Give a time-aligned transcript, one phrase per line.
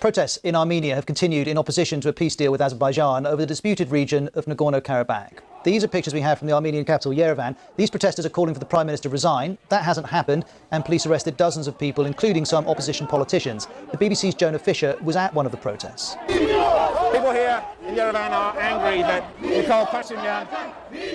[0.00, 3.46] Protests in Armenia have continued in opposition to a peace deal with Azerbaijan over the
[3.46, 5.40] disputed region of Nagorno Karabakh.
[5.64, 7.56] These are pictures we have from the Armenian capital, Yerevan.
[7.76, 9.58] These protesters are calling for the Prime Minister to resign.
[9.70, 13.66] That hasn't happened, and police arrested dozens of people, including some opposition politicians.
[13.90, 16.14] The BBC's Jonah Fisher was at one of the protests.
[16.28, 20.46] People here in Yerevan are angry that Nikol Pashinyan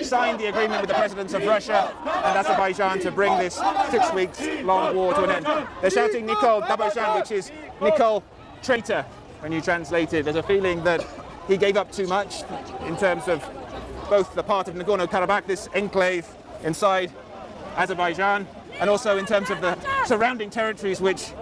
[0.04, 3.58] signed the agreement with the presidents of Russia and Azerbaijan to bring this
[3.90, 5.68] six weeks long war to an end.
[5.80, 8.22] They're shouting Nikol Dabozhan, which is Nikol
[8.64, 9.04] traitor
[9.40, 10.24] when you translate it.
[10.24, 11.06] There's a feeling that
[11.46, 12.42] he gave up too much
[12.86, 13.44] in terms of
[14.08, 16.26] both the part of Nagorno Karabakh, this enclave
[16.62, 17.12] inside
[17.76, 18.46] Azerbaijan,
[18.80, 21.32] and also in terms of the surrounding territories which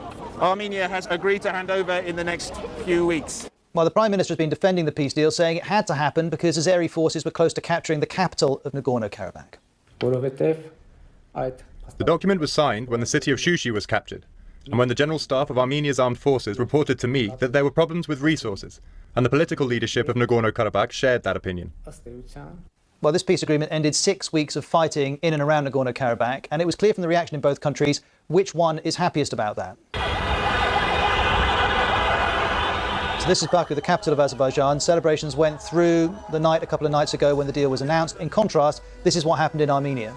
[0.41, 2.55] Armenia has agreed to hand over in the next
[2.85, 3.49] few weeks.
[3.73, 6.29] While the Prime Minister has been defending the peace deal, saying it had to happen
[6.29, 9.59] because Azeri forces were close to capturing the capital of Nagorno Karabakh.
[11.99, 14.27] The document was signed when the city of Shushi was captured,
[14.67, 17.71] and when the General Staff of Armenia's armed forces reported to me that there were
[17.71, 18.81] problems with resources,
[19.17, 21.73] and the political leadership of Nagorno Karabakh shared that opinion.
[23.01, 26.63] Well, this peace agreement ended six weeks of fighting in and around Nagorno Karabakh, and
[26.63, 29.77] it was clear from the reaction in both countries which one is happiest about that.
[33.21, 34.81] So this is Baku, the capital of Azerbaijan.
[34.81, 38.17] Celebrations went through the night a couple of nights ago when the deal was announced.
[38.19, 40.17] In contrast, this is what happened in Armenia.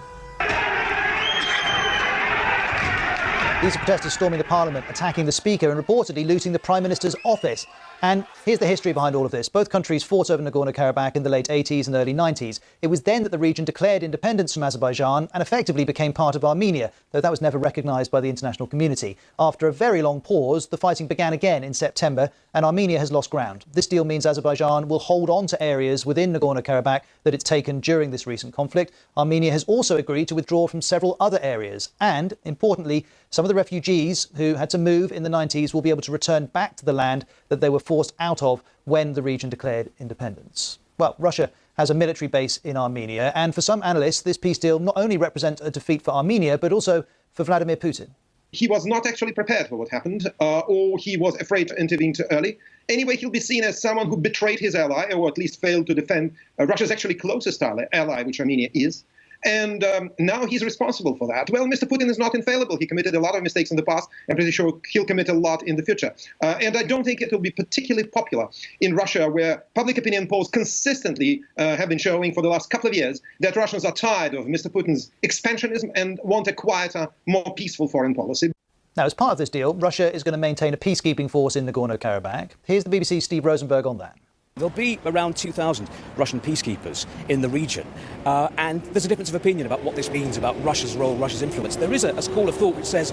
[3.62, 7.66] These protesters storming the parliament, attacking the speaker, and reportedly looting the prime minister's office.
[8.02, 9.48] And here's the history behind all of this.
[9.48, 12.60] Both countries fought over Nagorno Karabakh in the late 80s and early 90s.
[12.82, 16.44] It was then that the region declared independence from Azerbaijan and effectively became part of
[16.44, 19.16] Armenia, though that was never recognized by the international community.
[19.38, 23.30] After a very long pause, the fighting began again in September, and Armenia has lost
[23.30, 23.64] ground.
[23.72, 27.80] This deal means Azerbaijan will hold on to areas within Nagorno Karabakh that it's taken
[27.80, 28.92] during this recent conflict.
[29.16, 31.90] Armenia has also agreed to withdraw from several other areas.
[32.00, 35.90] And, importantly, some of the refugees who had to move in the 90s will be
[35.90, 39.22] able to return back to the land that they were forced out of when the
[39.22, 40.78] region declared independence.
[40.98, 44.78] Well, Russia has a military base in Armenia, and for some analysts, this peace deal
[44.78, 48.08] not only represents a defeat for Armenia, but also for Vladimir Putin.
[48.52, 52.14] He was not actually prepared for what happened, uh, or he was afraid to intervene
[52.14, 52.58] too early.
[52.88, 55.94] Anyway, he'll be seen as someone who betrayed his ally, or at least failed to
[55.94, 59.04] defend uh, Russia's actually closest ally, which Armenia is.
[59.46, 61.48] And um, now he's responsible for that.
[61.50, 61.84] Well, Mr.
[61.84, 62.76] Putin is not infallible.
[62.78, 64.08] He committed a lot of mistakes in the past.
[64.28, 66.12] I'm pretty sure he'll commit a lot in the future.
[66.42, 68.48] Uh, and I don't think it will be particularly popular
[68.80, 72.90] in Russia, where public opinion polls consistently uh, have been showing for the last couple
[72.90, 74.66] of years that Russians are tired of Mr.
[74.66, 78.50] Putin's expansionism and want a quieter, more peaceful foreign policy.
[78.96, 81.66] Now, as part of this deal, Russia is going to maintain a peacekeeping force in
[81.66, 82.52] Nagorno Karabakh.
[82.64, 84.18] Here's the BBC's Steve Rosenberg on that.
[84.58, 85.86] There'll be around 2,000
[86.16, 87.86] Russian peacekeepers in the region,
[88.24, 91.42] uh, and there's a difference of opinion about what this means about Russia's role, Russia's
[91.42, 91.76] influence.
[91.76, 93.12] There is a, a school of thought which says,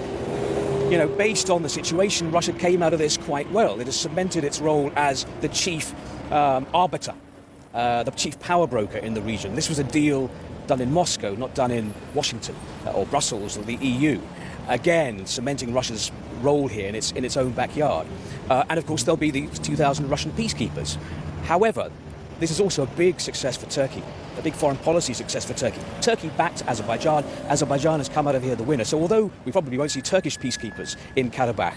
[0.90, 3.78] you know, based on the situation, Russia came out of this quite well.
[3.78, 5.92] It has cemented its role as the chief
[6.32, 7.14] um, arbiter,
[7.74, 9.54] uh, the chief power broker in the region.
[9.54, 10.30] This was a deal
[10.66, 12.56] done in Moscow, not done in Washington
[12.86, 14.18] uh, or Brussels or the EU.
[14.68, 16.10] Again, cementing Russia's
[16.40, 18.06] role here in its, in its own backyard.
[18.48, 20.96] Uh, and of course, there'll be the 2,000 Russian peacekeepers.
[21.43, 21.91] However,
[22.39, 24.03] this is also a big success for Turkey,
[24.37, 25.81] a big foreign policy success for Turkey.
[26.01, 27.23] Turkey backed Azerbaijan.
[27.49, 28.85] Azerbaijan has come out of here the winner.
[28.85, 31.75] So although we probably won't see Turkish peacekeepers in Karabakh,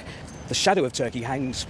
[0.48, 1.66] the shadow of Turkey hangs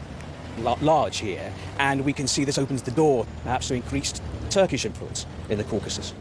[0.82, 5.26] large here, and we can see this opens the door perhaps to increased Turkish influence
[5.48, 6.12] in the Caucasus.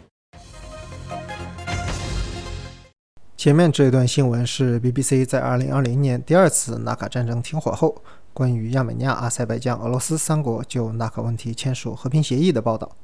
[3.36, 8.04] 前面这段新闻是 BBC 在2020年第二次纳卡战争停火后，
[8.37, 12.95] 关于亚美尼亚、阿塞拜疆、俄罗斯三国就纳卡问题签署和平协议的报道。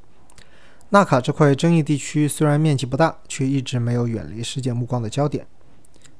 [0.90, 5.46] 纳卡这块争议地区虽然面积不大，却一直没有远离世界目光的焦点。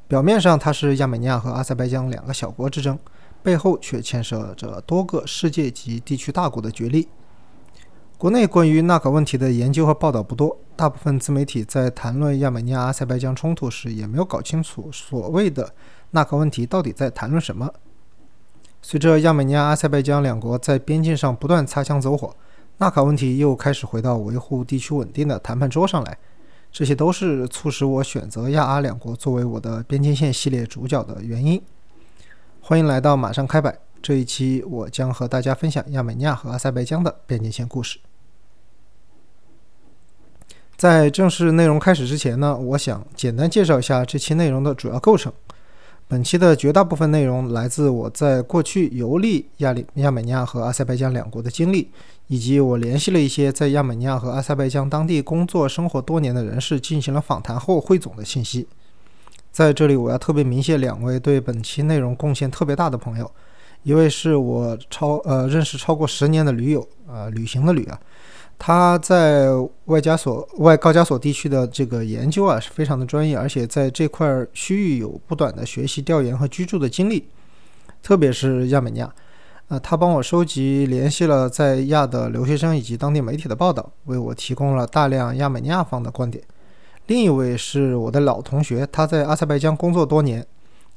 [0.09, 2.99] 表面上它是亚美尼亚和阿塞拜疆两个小国之争，
[3.43, 7.09] 背后却牵涉着多个世界级地区大国的角力。
[8.17, 15.75] 国内关于纳卡问题的研究和报道不多，大部分自媒体在谈论亚美尼亚、阿塞拜疆冲突时，也没有搞清楚所谓的
[16.13, 17.71] 纳卡问题到底在谈论什么。
[18.85, 22.35] 随着亚美尼亚、阿塞拜疆两国在边境上不断擦枪走火，
[22.79, 26.19] 纳卡问题又开始回到维护地区稳定的谈判桌上来。
[26.73, 31.63] 这些都是促使我选择亚阿两国作为我的边境线系列主角的原因。
[32.61, 38.01] 欢迎来到马上开摆，这一期我将和大家分享亚美尼亚和阿塞拜疆的边境线故事。
[40.77, 45.33] 在正式内容开始之前呢，我想简单介绍一下这期内容的主要构成。
[46.13, 51.89] 本期的绝大部分内容来自我在过去游历亚里亚美尼亚和阿塞拜疆两国的经历，
[52.27, 58.69] 以及我联系了一些在亚美尼亚和阿塞拜疆当地工作生活多年的人士进行了访谈后汇总的信息。
[59.51, 63.31] 在这里，我要特别鸣谢两位对本期内容贡献特别大的朋友，
[63.83, 67.99] 一位是我超呃认识超过十年的驴友，呃，旅行的旅啊，
[68.59, 69.49] 他在
[69.87, 77.27] 外加索外高加索地区的这个研究啊是非常的专业，而且在这块区域有不短的学习、调研和居住的经历，
[78.03, 79.13] 特别是亚美尼亚。
[79.69, 86.45] 呃，他帮我收集、联系了在亚的留学生以及当地媒体的报道，为我提供了大量亚美尼亚方的观点。
[87.07, 90.47] 另一位是我的老同学，他在阿塞拜疆工作多年。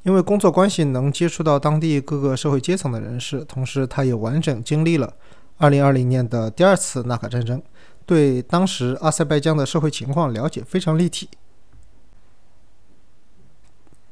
[0.04, 5.12] 因为工作关系能接触到当地各个社会阶层的人士，同时他也完整经历了
[5.60, 7.62] 2020年的第二次纳卡战争，
[8.06, 11.30] 对当时阿塞拜疆的社会情况了解非常立体。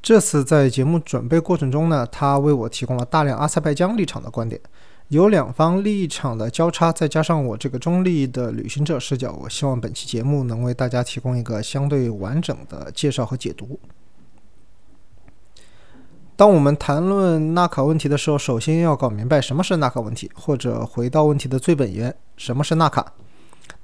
[0.02, 4.60] 这次在节目准备过程中呢，他为我提供了大量阿塞拜疆立场的观点，
[5.08, 13.80] 有两方立场的交叉，再加上我这个中立的旅行者视角，我希望本期节目能为大家提供一个相对完整的介绍和解读。
[16.36, 23.14] 当我们谈论纳卡问题的时候，首先要搞明白什么是纳卡问题，或者回到问题的最本源，什么是纳卡？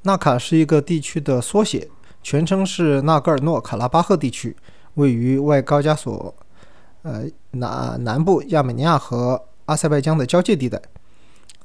[0.02, 1.88] 纳卡是一个地区的缩写，
[2.24, 4.56] 全称是纳戈尔诺卡拉巴赫地区，
[4.96, 6.34] 位于外高加索，
[7.04, 10.82] 呃南南部亚美尼亚和阿塞拜疆的交界地带。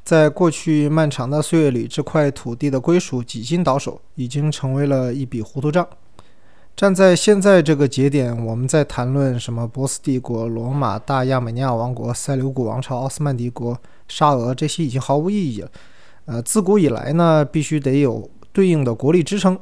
[0.04, 5.88] 在过去漫长的岁月里，这块土地的归属几经倒手，已经成为了一笔糊涂账。
[6.76, 15.70] 站在现在这个节点，我们在谈论什么波斯帝国、罗马、大亚美尼亚王国、塞琉古王朝、奥斯曼帝国、沙俄这些已经毫无意义了。
[16.24, 19.56] 呃，自古以来呢，必须得有对应的国力支撑。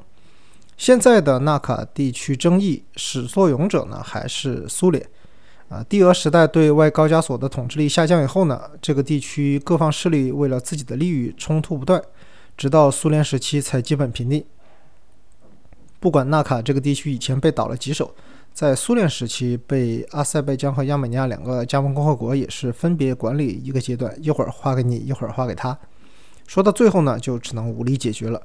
[0.78, 5.06] 现在的纳卡地区争议始作俑者呢，还是苏联。
[5.68, 12.02] 啊，帝俄时代对外高加索的统治力下降以后呢，这个地区各方势力为了自己的利益冲突不断，
[12.56, 14.42] 直到苏联时期才基本平定。
[16.02, 18.12] 不管纳卡这个地区以前被倒了几手，
[18.52, 25.78] 在苏联时期被阿塞拜疆和亚美尼亚两个加盟共和国也是分别管理一个阶段，一会儿划给你，一会儿划给他。
[26.44, 28.42] 说到最后呢，就只能武力解决了。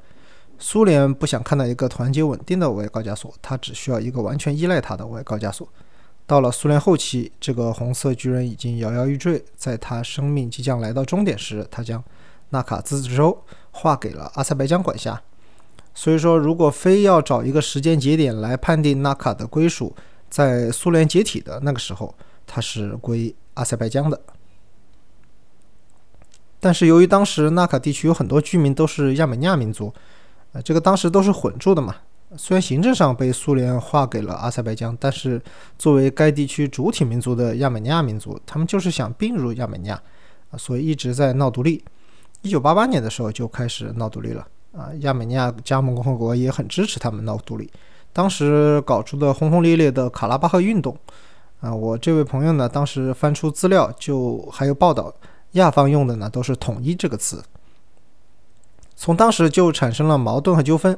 [0.60, 5.68] 苏联不想看到一个团结稳定的外高加索，他只需要一个完全依赖他的外高加索。
[6.28, 12.04] 到了苏联后期，这个红色巨人已经摇摇欲坠，在他生命即将来到终点时，他将
[12.52, 13.36] 纳卡自治州
[13.72, 15.20] 划给了阿塞拜疆管辖。
[16.00, 19.96] 所以说，如果非要找一个时间节点来判定纳卡的归属，
[20.30, 22.14] 在苏联解体的那个时候，
[22.46, 24.22] 它是归阿塞拜疆的。
[26.60, 29.92] 但是由于当时纳卡地区有很多居民都是亚美尼亚民族，
[30.52, 31.96] 呃，这个当时都是混住的嘛。
[32.36, 35.42] 虽然行政上被苏联划给了阿塞拜疆，但是
[35.80, 40.00] 作为该地区主体民族的亚美尼亚民族，他们就是想并入亚美尼亚，
[40.52, 41.84] 啊，所以一直在闹独立。
[42.44, 44.48] 一九八八年的时候就开始闹独立了。
[44.76, 47.70] 啊，亚美尼亚加盟共和国也很支持他们闹独立。
[48.14, 50.98] 当时搞出的轰轰烈烈的卡拉巴赫运动，
[51.60, 55.14] 啊，我这位朋友呢，当时翻出资料，就还有报道，
[55.52, 57.44] 亚方用的呢都是“统一”这个词。
[58.96, 60.98] 从当时就产生了矛盾和纠纷，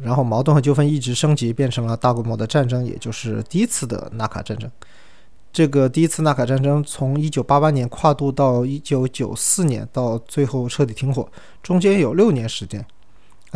[0.00, 4.70] 然后矛盾和纠纷一直升级，变成了大规模的战争，也就是第一次的纳卡战争。
[5.52, 11.28] 这个第一次纳卡战争从1988年跨度到1994年，到最后彻底停火，
[11.62, 12.86] 中间有六年时间。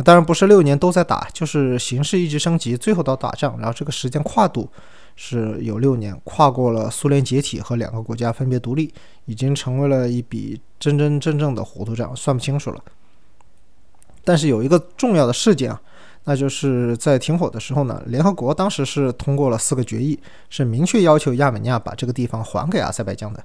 [0.03, 4.69] 当然不是六年都在打，就是形势一直升级，最后到打仗，然后这个时间跨度
[5.15, 8.93] 是有六年，跨过了苏联解体和两个国家分别独立，
[9.25, 12.81] 已经成为了一笔真真正正的糊涂账，算不清楚了。
[14.23, 15.81] 但是有一个重要的事件啊，
[16.25, 20.19] 那就是在停火的时候呢，联合国当时是通过了四个决议，
[20.49, 23.43] 是明确要求亚美尼亚把这个地方还给阿塞拜疆的。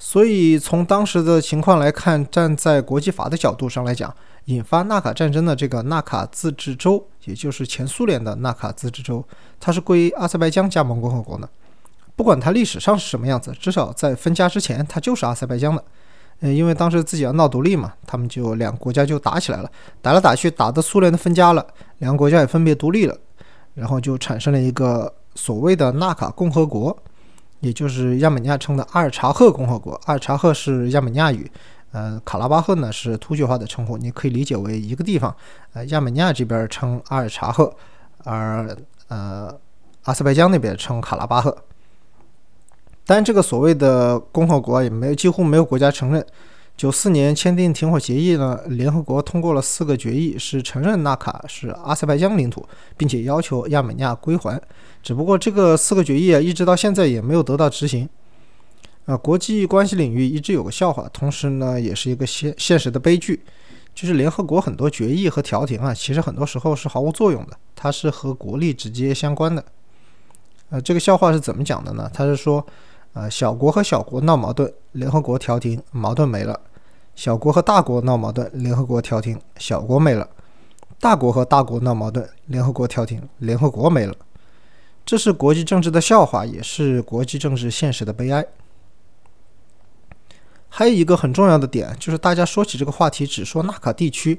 [0.00, 4.14] 所以从当时的情况来看，站在国际法的角度上来讲，
[4.48, 9.22] 引发纳卡战争的这个纳卡自治州，也就是前苏联的纳卡自治州，
[9.60, 11.46] 它是归阿塞拜疆加盟共和国的。
[12.16, 15.84] 不管它历史上是什么样子，至少在分家之前，它就是阿塞拜疆的。
[16.40, 21.66] 嗯，因为当时自己要闹独立嘛，他们就两国家就打起来了，打来打去，打的苏联的分家了，
[21.98, 23.14] 两个国家也分别独立了，
[23.74, 26.96] 然后就产生了一个所谓的纳卡共和国，
[27.60, 29.92] 也就是亚美尼亚称的阿尔察赫共和国。
[30.06, 31.50] 阿尔察赫是亚美尼亚语。
[31.92, 35.34] 呃，卡拉巴赫呢是突厥话的称呼，你可以理解为一个地方。
[35.72, 37.74] 呃，亚美尼亚这边称阿尔察赫，
[38.24, 38.76] 而
[39.08, 39.58] 呃，
[40.04, 41.56] 阿塞拜疆那边称卡拉巴赫。
[43.06, 46.24] 但这个所谓的共和国也没有几乎没有国家承认。
[46.76, 52.64] 九四年签订停火协议呢，联合国通过了四个决议，是承认纳卡是阿塞拜疆领土，
[52.96, 54.60] 并且要求亚美尼亚归还。
[55.02, 58.08] 只不过这个四个决议啊，一直到现在也没有得到执行。
[59.08, 63.42] 啊，国际关系领域一直有个笑话，同时呢，也是一个现现实的悲剧，
[63.94, 69.64] 就是联合国很多决议和调停啊，其实很多时候是毫无作用的，它是和国力直接相关的。
[70.68, 72.10] 呃，这个笑话是怎么讲的呢？
[72.12, 72.62] 他是说，
[73.14, 76.54] 呃，小国和小国闹矛盾，联合国调停，矛盾没了；
[77.16, 80.28] 小国和大国闹矛盾，联合国调停，小国没了；
[81.00, 84.14] 大国和大国闹矛盾，联合国调停，联合国没了。
[85.06, 88.44] 这是国际政治的笑话，也是国际政治现实的悲哀。
[90.68, 94.38] 还有一个很重要的点，就是大家说起这个话题，只说纳卡地区，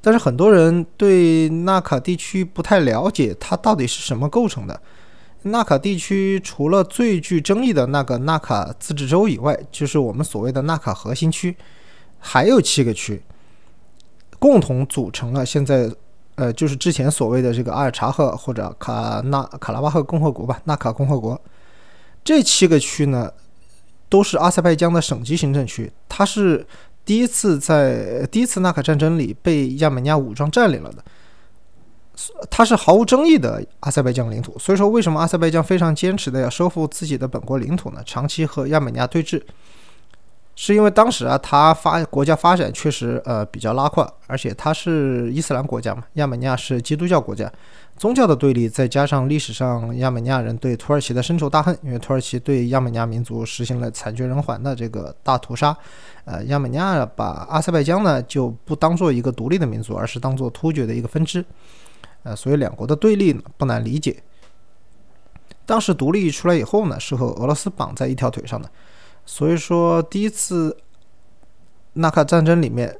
[0.00, 4.80] 但是很多人对纳卡地区不太了解，它到底是什么构成的。
[5.42, 11.56] 纳卡地区除了最具争议的那个纳卡自治州以外，就是我们所谓的纳卡核心区，
[12.18, 13.22] 还有七个区，
[14.40, 15.88] 共同组成了现在，
[16.34, 21.40] 呃，就是之前所谓的这个阿尔察赫或者卡纳卡拉巴赫共和国吧，纳卡共和国。
[22.24, 23.30] 这七个区呢，
[24.08, 26.66] 都是阿塞拜疆的省级行政区，它是
[27.04, 31.04] 第一次在第一次纳卡战争里被亚美尼亚武装占领了的。
[32.50, 38.02] 它是毫无争议的阿塞拜疆领土，所以说为什么阿塞拜疆非常坚持的要收复自己的本国领土呢？
[38.04, 39.40] 长期和亚美尼亚对峙，
[40.56, 47.50] 是因为当时啊，它发国家发展确实呃比较拉胯，而且它是伊斯兰国家嘛，亚美尼亚是基督教国家，
[47.98, 55.76] 宗教的对立再加上历史上亚美尼亚人对土耳其的深仇大恨，因为土耳其对亚美尼亚民族实行了惨绝人寰的这个大屠杀，
[56.24, 61.44] 呃，亚美尼亚把阿塞拜疆呢就不当做一个独立的民族，而是当做突厥的一个分支。
[62.22, 64.22] 呃，所以两国的对立呢不难理解。
[65.66, 68.70] 当时独立出来以后呢，是和俄罗斯绑在一条腿上的。
[69.26, 70.76] 所以说，第一次
[71.94, 72.96] 纳卡战争里面，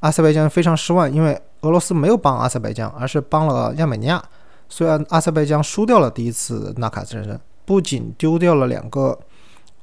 [0.00, 4.22] 阿塞拜疆非常失望，因为俄罗斯没有帮阿塞拜疆，而是帮了亚美尼亚。
[4.68, 9.18] 虽然阿塞拜疆输掉了第一次纳卡战争，不仅丢掉了两个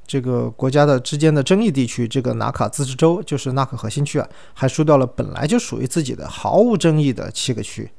[0.07, 7.89] 这个国家的之间的争议地区，这个纳卡自治州就是纳克核心区啊，还输掉了本来就属于自己的毫无争议的七个区。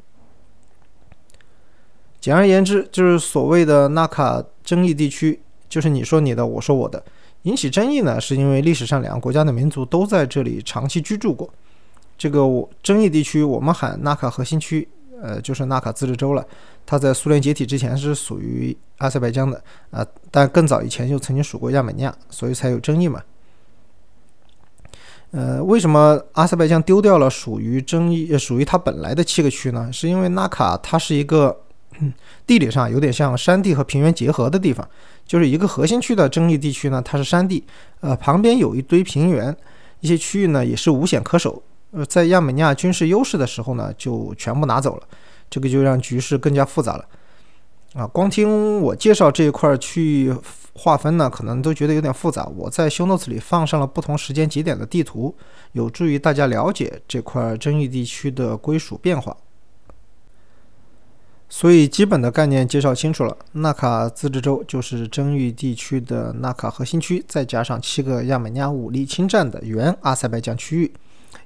[2.20, 7.04] 简而言之，就是所谓的纳卡争议地区，就是你说你的，我说我的。
[7.42, 11.52] 引起争议呢，是因为历史上两个国家的民族都在这里长期居住过。
[12.16, 14.88] 这个我争议地区，我们喊纳卡核心区，
[15.22, 16.44] 呃，就是纳卡自治州了。
[16.84, 23.22] 它在苏联解体之前是属于阿塞拜疆的，啊，但更早以前就曾经属过亚美尼亚，所以才有争议嘛。
[25.32, 29.90] 呃，为什么阿塞拜疆丢掉了属于争议、属于它本来的七个区呢？
[29.92, 31.60] 是因为纳卡它是一个。
[32.46, 34.86] 地理上有点像山地和平原结合的地方，
[35.24, 37.64] 就是一个核心区的争议地区呢，它是山地，
[38.00, 39.56] 呃，旁边有一堆平原，
[40.00, 41.62] 一些区域呢也是无险可守。
[42.04, 45.02] 在亚美尼亚军事优势的时候呢，就全部拿走了，
[45.48, 47.04] 这个就让局势更加复杂了。
[47.94, 50.34] 啊，光听我介绍这一块区域
[50.74, 52.44] 划分呢，可能都觉得有点复杂。
[52.54, 55.34] 我在修 notes 里放上了不同时间节点的地图，
[55.72, 59.34] 有助于大家了解这块争议地区的归属变化。
[61.48, 70.92] 所以基本的概念介绍清楚了，纳卡自治州就是争议地区的纳卡核心区，再加上七个亚美尼亚武力侵占的原阿塞拜疆区域，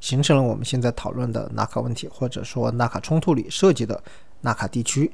[0.01, 4.03] 形成了我们现在讨论的纳卡问题，或者说纳卡冲突里涉及的
[4.41, 5.13] 纳卡地区。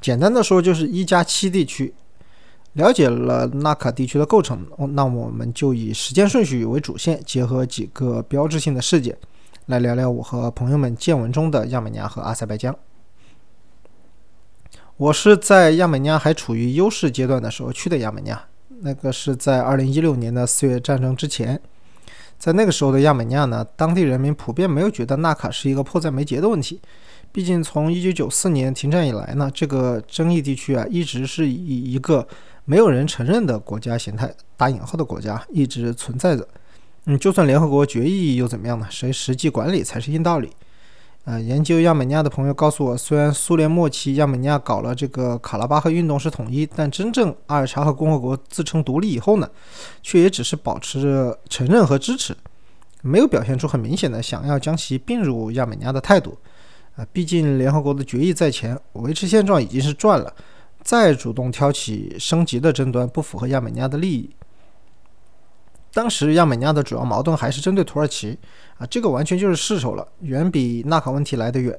[0.00, 1.94] 简单的说，就是一加七地区。
[2.72, 9.16] 了解了纳卡地区的构成，那我们就以时间顺序为主线，结合几个标志性的事件，
[9.64, 12.76] 来聊聊我和朋友们见闻中的亚美尼亚和阿塞拜疆。
[14.98, 18.44] 我是在亚美尼亚还处于优势阶段的时候去的亚美尼亚，
[18.80, 21.58] 那个是在二零一六年的四月战争之前，
[22.38, 26.80] 在那个时候的亚美尼亚呢，当地人民普遍没有觉得纳卡是一个迫在眉睫的问题，
[27.32, 32.26] 毕竟从一九九四年停战以来呢，这个争议地区啊一直是以一个
[32.64, 36.46] 没有人承认的国家形态（打引号的国家）一直存在着。
[37.06, 38.86] 嗯，就算联合国决议又怎么样呢？
[38.90, 40.50] 谁实际管理才是硬道理。
[41.26, 49.50] 呃，研究亚美尼亚的朋友告诉我，虽然苏联末期亚美尼亚搞了这个卡拉巴赫运动是统一，但真正阿尔察赫共和国自称独立以后呢，
[50.04, 52.32] 却也只是保持着承认和支持，
[53.02, 56.38] 没有表现出很明显的想要将其并入亚美尼亚的态度。
[56.94, 60.32] 啊，毕竟联合国的决议在前，维持现状已经是赚了，
[60.84, 64.30] 再主动挑起升级的争端，不符合亚美尼亚的利益。
[65.96, 68.38] 当时亚美尼亚的主要矛盾还是针对土耳其
[68.76, 71.74] 啊，这个完全就是世仇了，远比纳卡问题来得远。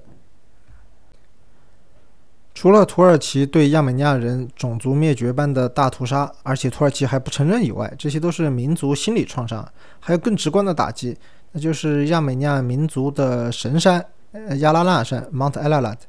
[2.56, 9.64] 除了土耳其对亚美尼亚人种族灭绝般的大屠杀，而且土耳其还不承认以外，这些都是民族心理创伤。
[10.00, 11.16] 还有更直观的打击，
[11.52, 16.00] 那就是亚美尼亚民族的神山——呃亚拉腊山 （Mount Ararat），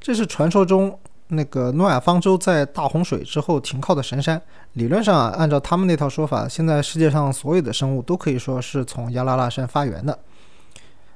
[0.00, 0.98] 这是传说中。
[1.30, 4.40] 那个诺亚方舟在大洪水之后停靠的神山，
[4.74, 10.18] 理论上啊，按照他们那套说法，现在世界上所有的生物都可以说是从亚拉拉山发源的。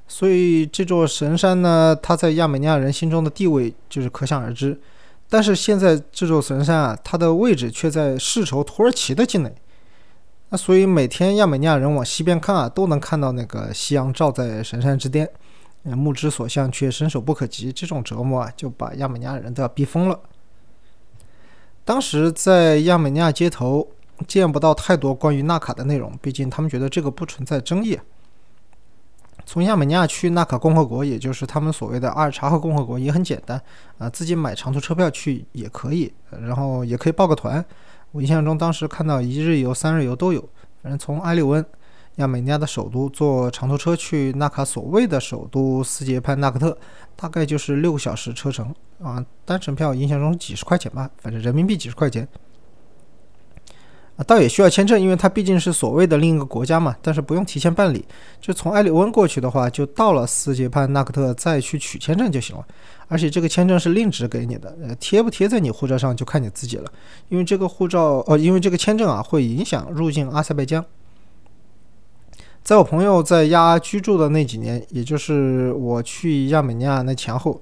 [0.07, 4.79] 所以这座神山呢，它在亚美尼亚人心中的地位就是可想而知。
[5.29, 9.53] 但是现在这座神山啊，它的位置却在世仇土耳其的境内，
[10.51, 15.29] 那所以每天亚美尼亚人往西边看啊，都能看到那个夕阳照在神山之巅，
[15.93, 17.73] 目之所向却伸手不可及。
[17.73, 20.21] 这种折磨啊，就把亚美尼亚人都要逼疯了。
[21.85, 23.87] 当时在亚美尼亚街头
[24.27, 27.99] 见不到太多关于纳卡的内容，毕竟他们觉得这个不存在争议。
[29.45, 33.61] 从亚美尼亚去纳卡共和国，也就是他们所谓的阿尔察赫共和国，也很简单
[33.99, 37.63] 啊，自己买长途车票去也可以，然后也可以报个团。
[38.13, 40.41] 我印象中当时看到一日游、三日游都有，
[40.83, 41.63] 反正从埃利温，
[42.17, 46.77] 亚美尼亚的首都，坐长途车去纳卡所谓的首都斯捷潘纳克特，
[47.17, 52.29] 大概就是六个小时车程啊，单程票印象中几十块钱吧，反正人民币几十块钱。
[54.17, 56.95] 啊，倒也需要签证，因为它毕竟是所谓的另一个国家嘛。
[57.03, 58.05] 但是不用提前办理，
[58.41, 62.65] 就从埃里温过去的话，就到了斯捷潘纳克特再去取签证就行了。
[63.09, 66.89] 而且这个签证是另纸给你的，呃，贴不贴在你护照上就看你自己了。
[67.29, 70.85] 因为这个护照，呃，因为这个签证啊会影响入境阿塞拜疆。
[72.65, 77.61] 在我朋友在亚居住的那几年，也就是我去亚美尼亚那前后，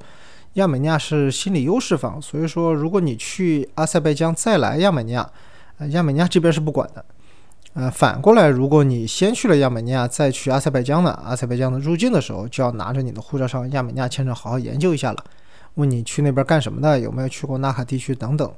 [0.55, 5.29] 亚美尼亚是心理优势方，所以说如果你去阿塞拜疆再来亚美尼亚。
[5.79, 7.05] 呃亚美尼亚这边是不管的，
[7.73, 15.25] 呃，反过来，如果你先去了亚美尼亚，再去阿塞拜疆呢，阿塞拜疆的入境的时候就要拿着你的护照上亚美尼亚签证好好研究一下了，
[15.75, 18.49] 问你去那边干什么的，有没有去过纳卡地区等等，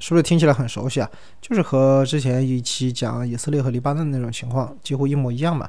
[0.00, 1.08] 是不是听起来很熟悉啊？
[1.40, 5.68] 就是和之前一期讲以色列和黎巴嫩那种情况几乎一模一样嘛。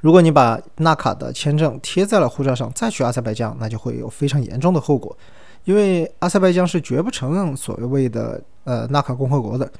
[0.00, 5.16] 如果你把纳卡的签证贴在了护照上，再去阿塞拜疆，那就会有非常严重的后果。
[5.64, 9.70] 因为阿塞拜疆是绝不承认所谓的呃纳卡共和国的，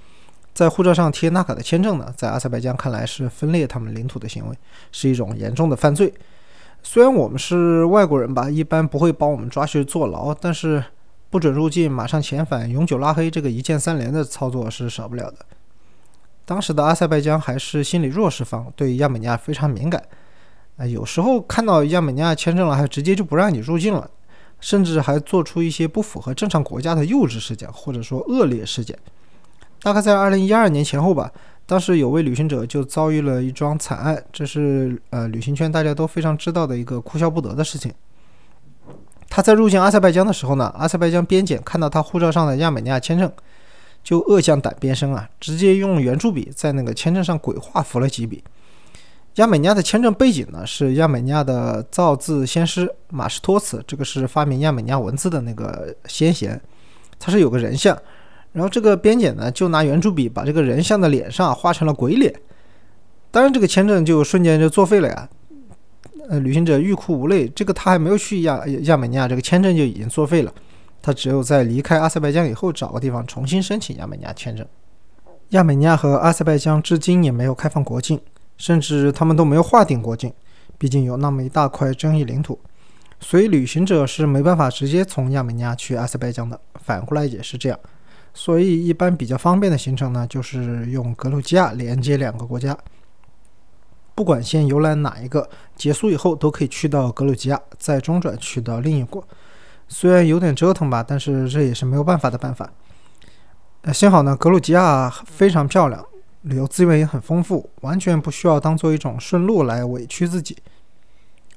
[0.53, 4.57] 在护照上贴纳卡的签证呢，在阿塞拜疆看来是分裂他们领土的行为，
[4.91, 6.13] 是一种严重的犯罪。
[6.83, 10.83] 虽然我们是外国人吧，一般不会把我们抓去坐牢，但是
[11.31, 15.37] 不准入境、马上遣返、永久拉黑这个一键三连的操作是少不了的。
[16.49, 20.03] 当时的阿塞拜疆还是心理弱势方，对亚美尼亚非常敏感，
[20.79, 24.11] 啊，有时候看到亚美尼亚签证了，还直接就不让你入境了。
[24.61, 28.99] 甚至还做出一些不符合正常国家的幼稚事件，或者说恶劣事件。
[29.83, 31.31] 大概在二零一二年前后吧，
[31.65, 37.93] 当时有位旅行者就遭遇了一桩惨案，这是呃旅行圈大家都非常知道的一个哭笑不得的事情。
[39.29, 43.31] 他在入境阿塞拜疆的时候呢，阿塞拜疆边检看到他护照上的亚美尼亚签证，
[44.03, 48.43] 就恶向胆边生啊，直接用圆珠笔在那个签证上鬼画符了几笔。
[49.35, 56.61] 亚美尼亚的签证背景呢，是亚美尼亚的造字先师马士托茨，这个是发明亚美尼亚文字的那个先贤，
[57.21, 57.97] 他是有个人像，
[58.51, 62.35] 然后这个边检呢就拿圆珠笔把这个人像的脸上画成了鬼脸，
[63.31, 65.29] 当然这个签证就瞬间就作废了呀，
[66.29, 70.53] 呃，旅行者欲哭无泪，这个他还没有去亚亚美尼亚，这个签证就已经作废了，
[71.09, 74.67] 他只有在离开阿塞拜疆以后找个地方重新申请亚美尼亚签证。
[75.51, 78.21] 亚美尼亚和阿塞拜疆至今也没有开放国境。
[78.59, 80.35] 甚至他们都没有划定国境，
[80.77, 82.59] 毕竟有那么一大块争议领土，
[83.21, 86.61] 所以旅行者是没办法直接从亚美尼亚去阿塞拜疆的。
[86.75, 87.79] 反过来也是这样，
[88.35, 92.77] 所以一般比较方便的行程呢，就是用格鲁吉亚连接两个国家，
[94.17, 99.25] 不管先游览哪一个，结束以后都可以去到格鲁吉亚，再中转去到另一国。
[99.89, 102.71] 虽然有点折腾吧，但是这也是没有办法的办法。
[103.83, 106.05] 呃，幸好呢，格鲁吉亚非常漂亮。
[106.43, 110.57] 旅游资源也很丰富，完全不需要当做一种顺路来委屈自己。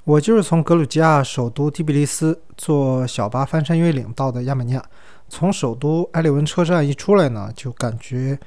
[0.04, 4.84] 我就是从格鲁吉亚首都第比利斯坐小巴翻山越岭到的亚美尼亚。
[5.28, 8.38] 从首都埃里文车站一出来呢，就感觉，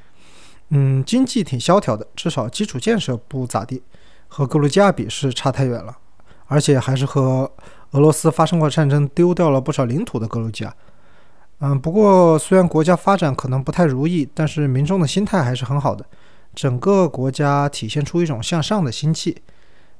[0.69, 3.81] 嗯，经济挺萧条的，至少基础建设不咋地，
[4.27, 5.97] 和格鲁吉亚比是差太远了。
[6.47, 7.51] 而且还是和
[7.95, 10.75] 俄罗斯发生过战争、丢掉了不少领土的格鲁吉亚。
[11.59, 16.05] 嗯，不过虽然国家发展可能不太如意，但是民众的心态还是很好的。
[16.53, 19.41] 整个国家体现出一种向上的心气。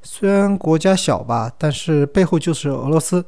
[0.01, 3.25] 虽然国家小吧，但是背后就是俄罗斯。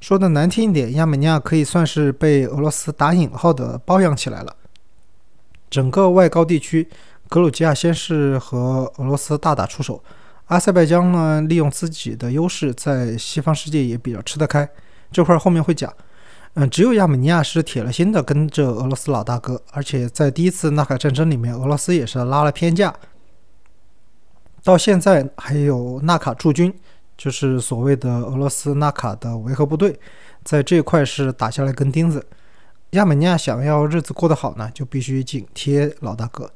[0.00, 4.56] 说的难听一点，亚美尼亚可以算是被俄罗斯打引号的包养起来了。
[5.70, 6.88] 整个外高地区，
[7.28, 10.02] 格鲁吉亚先是和俄罗斯大打出手，
[10.46, 14.68] 阿塞拜疆呢利用自己的优势，在西方世界也比较吃得开。
[15.10, 15.92] 这块后面会讲。
[16.54, 22.94] 嗯，只有亚美尼亚是铁了心的跟着俄罗斯老大哥，而且在第一次纳卡战争里面，俄罗斯也是拉了偏架。
[24.62, 26.70] 到现在还有纳卡驻军，
[27.16, 29.98] 就是所谓的俄罗斯纳卡的维和部队，
[30.44, 32.22] 在这块是打下了根钉子。
[32.90, 36.52] 亚美尼亚想要日子过得好呢，就必须紧贴老大哥。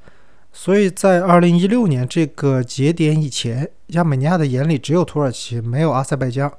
[0.58, 6.50] 所以在二零一六年这个节点以前，亚美尼亚的眼里只有土耳其，没有阿塞拜疆。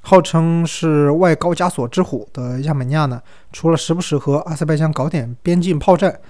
[0.00, 3.22] 号称是外高加索之虎的亚美尼亚呢，
[3.52, 6.20] 除了时不时和阿塞拜疆搞点边境炮战，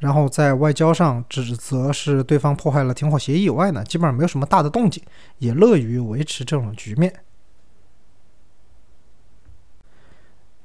[0.00, 5.02] 然后在外交上指责是对方破坏了停火协议以外呢，基本上没有什么大的动静，
[5.38, 7.10] 也乐于维持这种局面。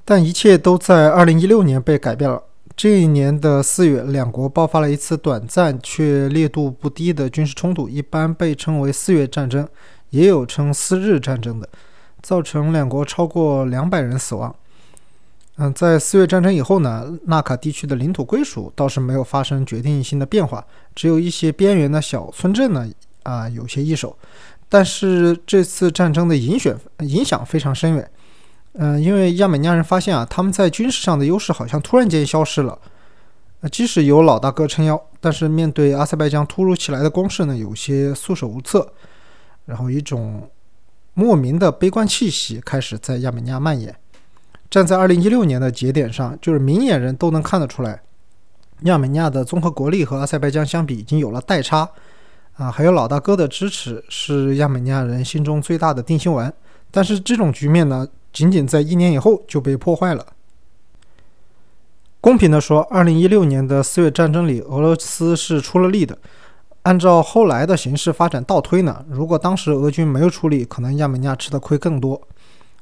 [0.04, 2.42] 但一切都在二零一六年被改变了。
[2.76, 9.66] 这一年的四月，两国爆发了一次短暂却烈度不低的军事冲突，一般被称为“四月战争”，
[10.10, 11.66] 也有称“四日战争”的，
[12.20, 14.54] 造成两国超过两百人死亡。
[15.56, 20.62] 嗯，在四月战争以后呢，纳卡地区的领土归属倒是没有发生决定性的变化，
[20.94, 22.86] 只有一些边缘的小村镇呢，
[23.22, 24.14] 啊，有些易手。
[24.68, 28.10] 但是这次战争的影响影响非常深远。
[28.78, 32.78] 嗯，因为亚美尼亚人发现啊，他们在军事上的优势好像突然间消失了。
[33.62, 38.92] 呃，即使有老大哥撑腰，但是面对阿塞拜疆突如其来的攻势呢，有些束手无策。
[39.64, 40.48] 然后一种
[41.14, 43.96] 莫名的悲观气息开始在亚美尼亚蔓延。
[44.68, 48.02] 站在2016年的节点上，就是明眼人都能看得出来，
[48.82, 51.88] 亚美尼亚的综合国力和阿塞拜疆相比已经有了代差。
[52.56, 56.52] 啊，还有老大哥的支持是亚美尼亚人心中最大的定心丸。
[56.90, 58.06] 但是这种局面呢？
[58.36, 60.26] 仅仅在一年以后就被破坏了。
[62.20, 66.18] 公平地说，二零一六年的四月战争里，俄罗斯是出了力的。
[66.82, 72.20] 按照后来的形势发展倒推呢，如果当时俄军没有出力，可能亚美尼亚吃的亏更多。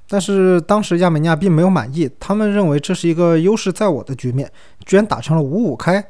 [0.09, 4.51] 但是当时亚美尼亚并没有满意，他们认为这是一个优势在我的局面，
[4.85, 6.05] 居然打成了五五开，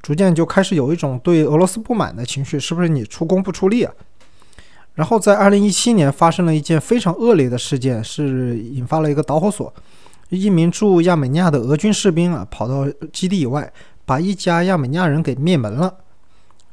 [0.00, 3.92] 逐渐就开始有一种对俄罗斯不满的情绪，是不是你出工不出力啊？
[4.96, 9.72] 然后在二零一七年发生了一件非常恶劣的事件，是引发了一个导火索。
[10.30, 13.72] 一名驻亚美尼亚的俄军士兵啊，跑到基地以外，
[14.04, 15.94] 把一家亚美尼亚人给灭门了。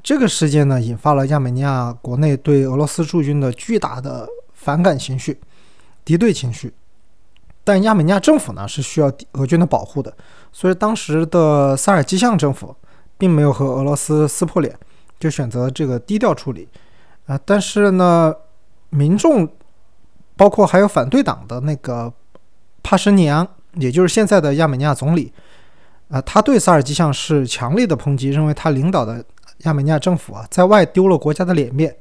[0.02, 5.40] 这个事件呢，引发了亚美尼亚国内对俄罗斯驻军的巨大的反感情绪、
[6.04, 6.74] 敌对情绪。
[7.64, 10.14] 但亚美尼亚政府呢，是需要俄军的保护的，
[10.52, 12.76] 所以当时的萨尔基相政府
[13.18, 14.74] 并没有和俄罗斯撕破脸，
[15.20, 16.68] 就选择这个低调处理。
[17.26, 18.34] 啊，但是呢，
[18.90, 19.48] 民众
[20.36, 22.12] 包括还有反对党的那个
[22.82, 25.32] 帕什尼扬，也就是现在的亚美尼亚总理，
[26.10, 29.24] 啊，他对萨尔基相是强烈的抨击，认为他领导的
[29.60, 31.96] 亚美尼亚政府啊，在外丢了国家的脸面，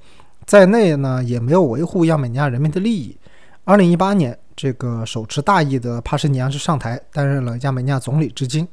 [0.45, 3.17] 在内呢也没有维护亚美尼亚人民的利益。
[3.65, 8.67] 二零一八年，这个手持大义的帕什尼扬是上台担任了亚美尼亚总理，至今。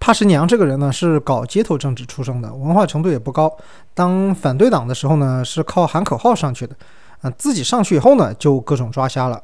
[0.00, 3.54] 帕什尼扬这个人呢，是搞街头政治出身的，文化程度也不高。
[3.92, 6.74] 当反对党的时候呢，是靠喊口号上去的，
[7.20, 9.40] 啊，自己上去以后呢，就各种抓瞎了，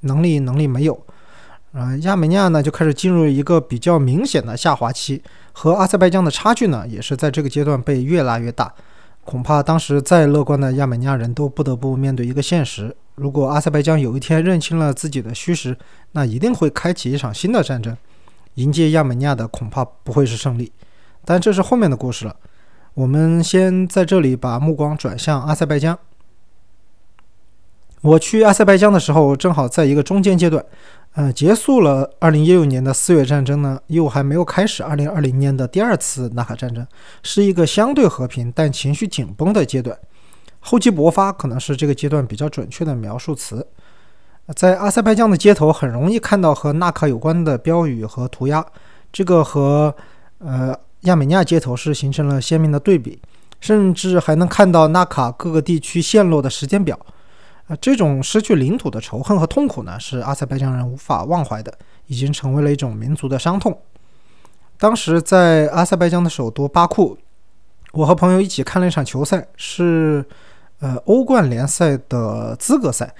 [0.00, 1.00] 能力能力没有。
[1.72, 8.74] 啊，亚美尼亚呢就开始进入一个比较明显的下滑期，和阿塞拜疆的差距呢，也是在这个阶段被越拉越大。
[9.24, 15.76] 恐怕当时再乐观的亚美尼亚人都不得不面对一个现实：如果阿塞拜疆有一天认清了自己的虚实，
[16.12, 17.96] 那一定会开启一场新的战争。
[18.54, 20.72] 迎接亚美尼亚的恐怕不会是胜利，
[21.24, 22.36] 但这是后面的故事了。
[22.94, 25.98] 我们先在这里把目光转向阿塞拜疆。
[28.02, 30.64] 我去阿塞拜疆的时候，正好在一个中间阶段，
[31.12, 36.86] 呃，结束了2016年的四月战争呢，又还没有开始2020年的第二次纳卡战争，
[37.22, 39.98] 是一个相对和平但情绪紧绷的阶段。
[40.60, 43.66] 厚积薄发可能是这个阶段比较准确的描述词。
[44.56, 48.64] 在阿塞拜疆的街头，很容易看到和纳卡有关的标语和涂鸦，
[49.12, 49.94] 这个和
[50.38, 53.20] 呃亚美尼亚街头是形成了鲜明的对比，
[53.60, 56.98] 甚至还能看到纳卡各个地区陷落的时间表。
[57.68, 61.72] 啊，这种失去领土的仇恨和痛苦呢，是阿塞拜疆人无法忘怀的，
[62.06, 63.78] 已经成为了一种民族的伤痛。
[64.76, 67.16] 当时在阿塞拜疆的首都巴库，
[67.92, 70.24] 我和朋友一起看了一场球赛，是
[70.80, 73.14] 呃欧冠联赛的资格赛。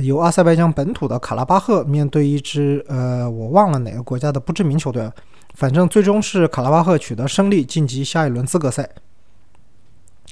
[0.00, 5.12] 由阿塞拜疆本土的卡拉巴赫面对一支呃，我忘了哪个国家的不知名球队了。
[5.54, 8.88] 反正最终是卡拉巴赫取得胜利，晋级下一轮资格赛。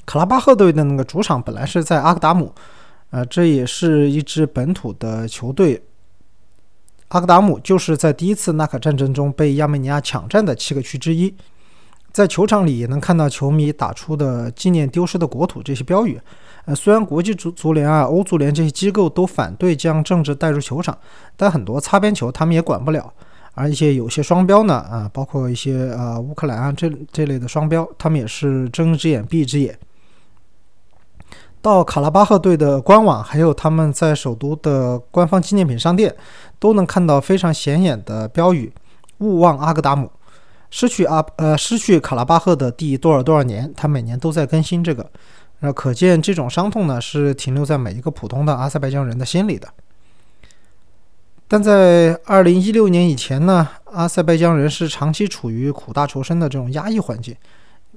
[0.06, 2.54] 卡拉巴赫队的那个主场本来是在阿克达姆，
[3.10, 5.82] 呃，这也是一支本土的球队。
[7.08, 11.34] 阿克达姆就是在第一次纳卡战争中被亚美尼亚抢占的七个区之一。
[12.10, 16.18] 在球场里也能看到球迷打出的“纪念丢失的国土”这些标语。
[16.66, 20.96] 呃，虽然国际足足联啊、欧足联这些机构都反对将政治带入球场，
[21.36, 23.12] 但很多擦边球他们也管不了。
[23.54, 29.76] 而一些有些双标呢，啊，包括一些呃乌克兰啊这这类的双标，他们也是睁一只眼闭一只眼。
[31.60, 36.14] 到卡拉巴赫队的官网，还有他们在首都的官方纪念品商店，
[36.58, 38.72] 都能看到非常显眼的标语
[39.18, 40.10] ：“勿忘阿格达姆，
[40.70, 45.10] 失去阿呃失去卡拉巴赫的第多少多少年。”他每年都在更新这个。
[45.60, 49.68] 那可见，这种伤痛呢，是停留在每一个普通的阿塞拜疆人的心里的。
[51.46, 57.34] 但在二零一六年以前呢，阿塞拜疆人是长期处于苦大仇深的这种压抑环境。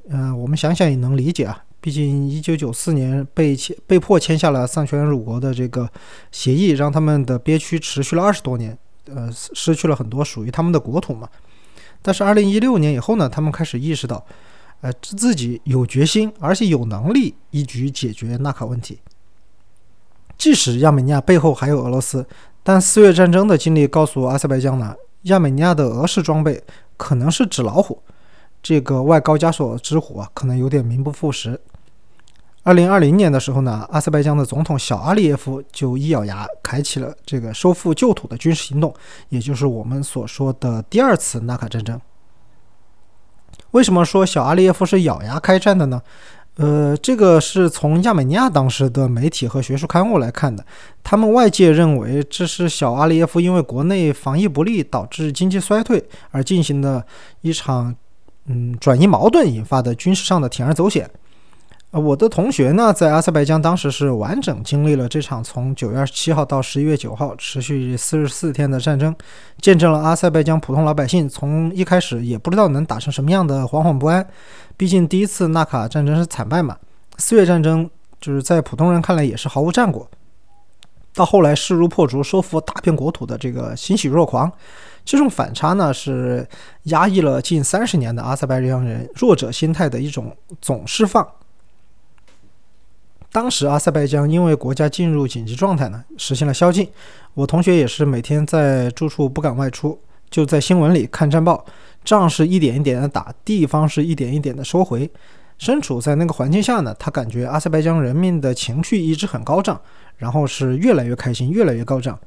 [0.10, 5.90] 嗯，我们想想也能理解啊，毕竟一九九四年被签被迫签下了丧权辱国的这个
[6.32, 11.30] 协议，让他们的憋屈持续了二十多年，呃，失去了很多属于他们的国土嘛。
[12.02, 14.26] 但是二零一六年以后呢，他们开始意识到，
[14.84, 19.00] 呃，自己有决心，而且有能力一举解决纳卡问题。
[20.38, 22.28] 即使亚美尼亚背后还有俄罗斯。
[22.66, 24.94] 但四月战争的经历告诉阿塞拜疆呢，
[25.24, 26.62] 亚美尼亚的俄式装备
[26.98, 28.02] 可能是纸老虎，
[28.62, 31.60] 这个外高加索之虎啊，可能有点名不副实。
[32.64, 38.94] 二零二零年的时候呢，阿塞拜疆的总统小阿利耶夫就一咬牙开启了这个收复旧土的军事行动，
[39.30, 42.00] 也就是我们所说的第二次纳卡战争。
[43.74, 46.02] 为什么说小阿列夫是咬牙开战的呢？
[46.58, 50.64] 呃，这个是从亚美尼亚当时的媒体和学术刊物来看的。
[51.04, 57.04] 他们外界认为这是小阿列夫因为国内防疫不力导致经济衰退而进行的
[57.42, 57.94] 一场
[58.46, 61.10] 嗯转移矛盾引发的军事上的铤而走险。
[61.94, 69.16] 呃，我的同学呢，在阿塞拜疆当时是完整经历了这场从九月二十七号到十一月九号持续四十四天的战争，
[69.62, 74.28] 见证了阿塞拜疆普通老百姓从一开始也不知道能打成什么样的惶惶不安。
[74.76, 76.76] 毕竟第一次纳卡战争是惨败嘛，
[77.20, 77.88] 四月战争
[78.20, 80.10] 就是在普通人看来也是毫无战果。
[81.14, 84.52] 到后来势如破竹，收复大片国土的这个欣喜若狂，
[85.06, 86.48] 这种反差呢，是
[86.86, 91.24] 压抑了近三十年的阿塞拜疆人弱者心态的一种总释放。
[93.34, 96.88] 当时阿塞拜疆因为国家进入紧急状态呢，实现了宵禁。
[97.34, 101.66] 我同学也是每天在住处不敢外出，就在新闻里看战报。
[102.06, 105.10] 仗是一点一点的打，地方是一点一点的收回。
[105.58, 109.82] 身处在那个环境下呢，他感觉阿塞拜疆人民的情绪一直很高涨，
[110.18, 112.20] 然后是越来越开心，越来越高涨。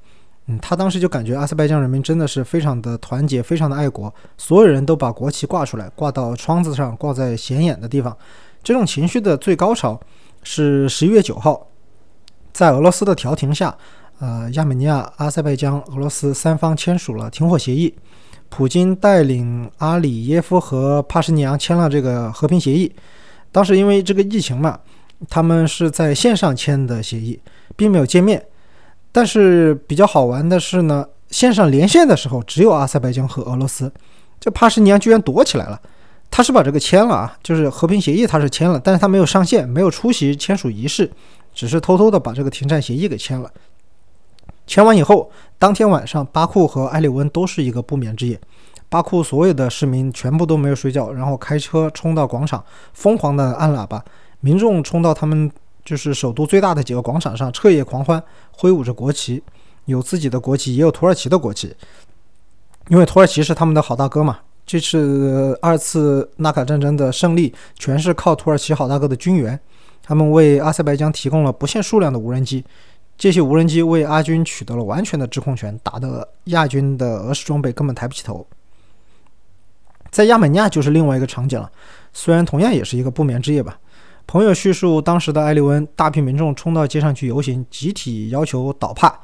[0.47, 8.17] 嗯，他当时就感觉阿塞拜疆人民真的是非常的团结，非常的爱国，所有人都把国旗挂出来，挂到窗子上，挂在显眼的地方。
[8.65, 10.01] 这种情绪的最高潮。
[10.49, 11.67] 是十一月九号，
[12.53, 13.77] 在俄罗斯的调停下，
[14.21, 17.93] 呃，亚美尼亚、阿塞拜疆、俄罗斯三方签署了停火协议。
[18.49, 22.95] 普京带领阿里耶夫和帕什尼扬签了这个和平协议。
[23.51, 24.79] 当时因为这个疫情嘛，
[25.29, 27.41] 他们是在线上签的协议，
[27.75, 28.41] 并没有见面。
[29.11, 33.93] 但是比较好玩的是呢，线上连线的时候只有阿塞拜疆和俄罗斯，
[34.39, 35.83] 这帕什尼扬居然躲起来了。
[36.31, 41.11] 他是把这个签了啊，就是和平协议，他是签了，但是他没有上线，没有出席签署仪式，
[41.55, 43.51] 只是偷偷的把这个停战协议给签了。
[44.67, 48.39] 签完以后，当天晚上，巴库和埃里温都是一个不眠之夜。
[48.89, 52.63] 巴库所有的市民全部都没有睡觉，然后开车冲到广场，
[52.93, 54.05] 疯狂的按喇叭，
[54.41, 55.51] 民众冲到他们
[55.85, 59.43] 就是首都最大的几个广场上，彻夜狂欢，挥舞着国旗，
[59.87, 61.75] 有自己的国旗，也有土耳其的国旗，
[62.89, 64.41] 因为土耳其是他们的好大哥嘛。
[64.67, 69.59] 这次二次纳卡战争的胜利，全是靠土耳其好大哥的军援，
[70.03, 72.65] 他们为阿塞拜疆提供了不限数量的无人机，
[73.17, 78.45] 这些无人机为阿军取得了完全的制控权，打得亚军的俄式装备根本抬不起头。
[80.11, 81.71] 在亚美尼亚就是另外一个场景了，
[82.13, 83.79] 虽然同样也是一个不眠之夜吧。
[84.27, 89.17] 朋友叙述，当时的埃利温，大批民众冲到街上去游行，集体要求倒帕。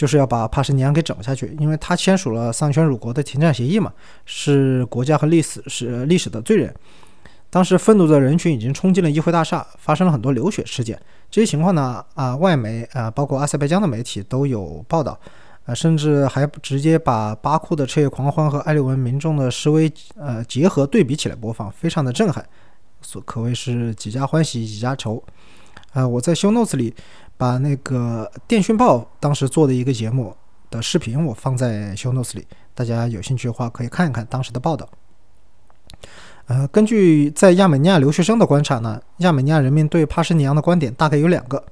[0.00, 3.92] 就是要把帕什尼安给整下去，因为他签署了丧权辱国的停战协议嘛，
[4.24, 6.74] 是国家和历史是历史的罪人。
[7.50, 10.98] 当时愤怒的人群已经冲进了议会大厦，发生了很多流血事件。
[11.30, 15.20] 这些情况呢，啊，外媒啊，包括阿塞拜疆的媒体都有报道，
[15.66, 22.42] 啊，甚至还直接把巴库的彻夜狂欢和埃利文民众的示威呃结合对比起来播放，非常的震撼，
[23.02, 25.22] 所可谓是几家欢喜几家愁。
[25.92, 26.94] 啊，我在修 notes 里。
[27.40, 30.36] 把那个电讯报当时做的一个节目
[30.68, 34.86] 的视频，我放在 show notes 里，大家有兴趣的话可以看一看当时的报道。
[36.48, 41.64] 呃，根据在亚美尼亚留学生的观察呢，亚美尼亚人民对帕什尼扬的观点大概有两个，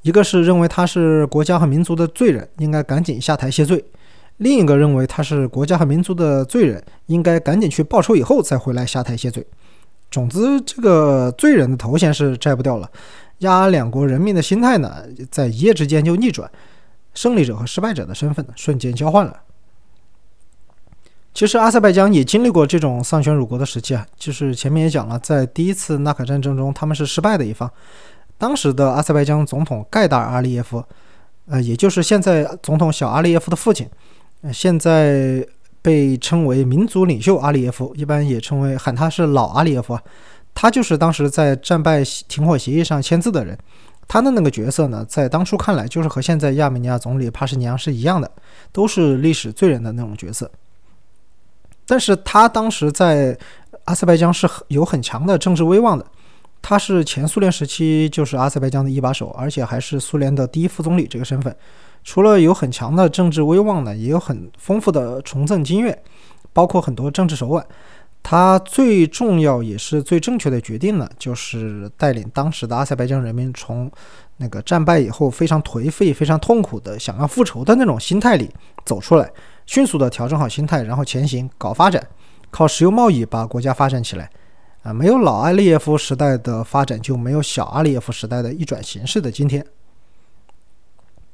[0.00, 3.78] 一个是认为他是国家和民族的罪人，应该赶紧下台谢罪；
[4.38, 9.46] 另一个认为他是国家和民族的罪人，应该赶紧去报仇以后再回来下台谢罪。
[10.10, 12.90] 总之，这个罪人的头衔是摘不掉了。
[13.38, 14.96] 亚两国人民的心态呢，
[15.30, 16.50] 在一夜之间就逆转，
[17.14, 19.34] 胜利者和失败者的身份，瞬间交换了。
[21.32, 27.70] 其实阿塞拜疆也经历过这种丧权辱国的时期啊，就是前面也讲了，在第一次纳卡战争中，他们是失败的一方。
[28.36, 30.84] 当时的阿塞拜疆总统盖达尔阿利耶夫，
[31.46, 33.88] 呃，也就是现在总统小阿利耶夫的父亲，
[34.42, 35.46] 呃，现在
[35.82, 40.02] 被称为民族领袖阿里耶夫，一般也称为喊他是老阿里耶夫啊。
[40.54, 43.56] 他就是当时在战败停火协议上签字的人，
[44.08, 48.30] 他的那个角色呢，在当初看来就是和现在亚美尼亚总理帕什尼扬是一样的，
[48.72, 50.50] 都是历史罪人的那种角色。
[51.86, 53.36] 但是他当时在
[53.84, 56.04] 阿塞拜疆是有很强的政治威望的，
[56.60, 61.54] 他是前苏联时期就是阿塞拜疆的一把手，而且还是苏联的第一副总理这个身份。
[62.02, 65.98] 除了有很强的政治威望呢，也有很丰富的从政经验，
[66.52, 67.64] 包括很多政治手腕。
[68.22, 73.90] 他最重要也是最正确的决定呢，就是带领当时的阿塞拜疆人民从
[74.36, 78.50] 那个战败以后非常颓废、非常痛苦的想要复仇的那种心态里
[78.84, 79.30] 走出来，
[79.64, 82.06] 迅速的调整好心态，然后前行搞发展，
[82.50, 84.28] 靠石油贸易把国家发展起来。
[84.82, 89.64] 啊，没有老阿列耶夫时代的发展，就没有小阿列耶夫时代的一转形势的今天。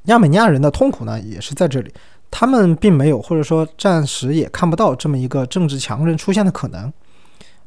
[0.06, 1.92] 亚美尼亚人的痛苦呢，也是在这里。
[2.28, 6.92] 他们并没有，或者说暂时也看不到这么一个政治强人出现的可能。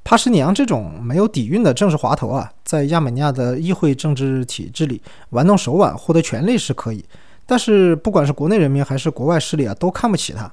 [0.04, 7.04] 帕什尼扬这种没有底蕴的政治滑头啊，在亚美尼亚的议会政治体制里玩弄手腕获得权力是可以，
[7.46, 10.52] 但是不管是国内人民还是国外势力啊，都看不起他。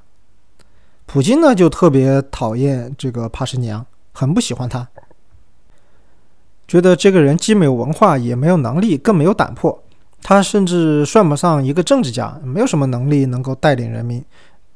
[1.06, 4.86] 普京呢，就特别讨厌这个帕什尼扬，很不喜欢他，
[6.66, 9.82] 觉得这个人既没有文化，也没有能力，更没有胆魄。
[10.28, 14.20] 他甚至算不上一个政治家，没有什么能力能够带领人民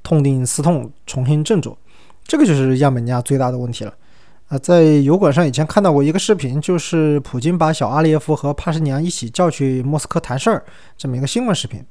[0.01, 1.77] 痛定思痛，重新振作。
[2.23, 3.93] 这个就是亚美尼亚最大的问题了。
[4.47, 10.63] 啊，在油管上以前看到过一个视频，就是普京把小阿列夫和帕什尼扬一起叫去莫斯科谈事儿，
[10.97, 11.85] 这么一个新闻视频。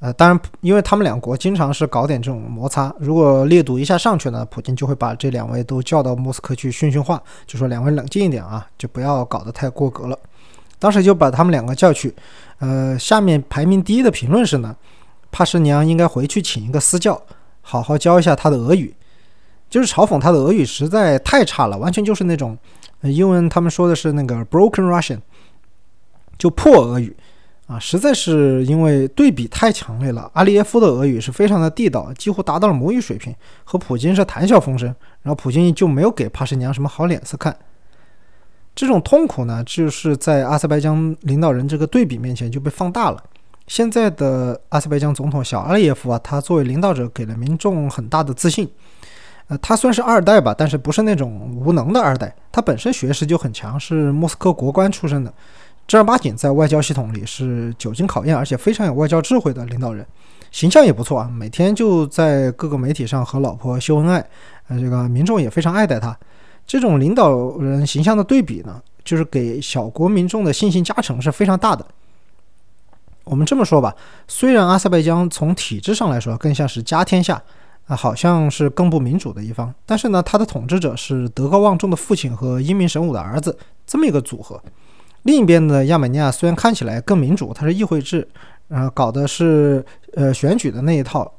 [0.00, 10.18] 呃，当然，因为他们两国经常是搞点这种摩擦，如果烈度一下上去呢，普京就会把这两位都叫到莫斯科去训训话，就说两位冷静一点啊，就不要搞得太过格了。
[10.78, 12.14] 当时就把他们两个叫去。
[12.58, 14.76] 呃，下面排名第一的评论是呢，
[15.30, 17.20] 帕什尼扬应该回去请一个私教，
[17.60, 18.94] 好好教一下他的俄语，
[19.68, 22.56] 就是嘲讽他的俄语实在太差了，完全就是那种，
[23.02, 25.18] 英文他们说的是那个 broken Russian，
[26.38, 27.14] 就破俄语
[27.66, 30.30] 啊，实在是因为对比太强烈了。
[30.34, 34.88] 阿列耶夫的俄语是非常的地道，几乎达到了母语水平，和普京是谈笑风生，
[35.22, 37.56] 然后普京就没有给帕什尼扬什么好脸色看。
[38.74, 43.22] 这种痛苦呢，就是在阿塞拜疆领导人这个对比面前就被放大了。
[43.66, 48.68] 现在的阿塞拜疆总统小阿列耶夫啊，他作为领导者给了民众很大的自信。
[49.46, 52.34] 呃，他算是二代吧，但是不是那种无能的二代。
[52.50, 55.32] 他本身学识就很强，是莫斯科国关出身的，
[55.86, 60.04] 正儿八经在外交系统里是久经考验，而且非常有外交智慧的领导人，
[60.50, 61.30] 形象也不错啊。
[61.30, 64.26] 每天就在各个媒体上和老婆秀恩爱，
[64.68, 66.16] 呃，这个民众也非常爱戴他。
[66.66, 71.84] 这种领导人形象的对比呢，就是给小国民众的信心加成是非常大的。
[73.24, 73.94] 我们这么说吧，
[74.28, 77.42] 虽然阿塞拜疆从体制上来说更像是家天下
[77.86, 84.62] 啊，好像是更不民主的一方，但是呢，他的统治者是德高望重的父亲和英明神武的儿子这么一个组合。
[85.22, 88.26] 另一边的亚美尼亚虽然看起来更民主，它是议会制，
[88.68, 91.30] 呃，搞的是呃选举的那一套，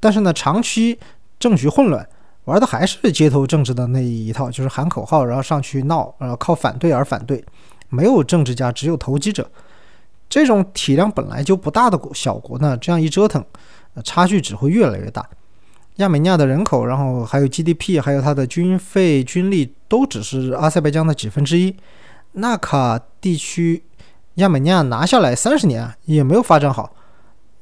[0.00, 0.98] 但是呢，长期
[1.38, 2.08] 政局混乱。
[2.46, 7.44] 玩的还是街头政治的那一套，就是喊口号，然后上去闹，然后靠反对而反对，
[7.88, 9.48] 没有政治家，只有投机者。
[10.28, 13.44] 这种体量本来就不大的小国呢，这样一折腾，
[14.02, 15.28] 差距只会越来越大。
[15.96, 21.74] 亚美尼亚的人口，然后还有 GDP，还有它的军费、军力，都只是阿塞拜疆的几分之一。
[22.32, 23.82] 纳卡地区，
[24.34, 26.94] 亚美尼亚拿下来三十年也没有发展好。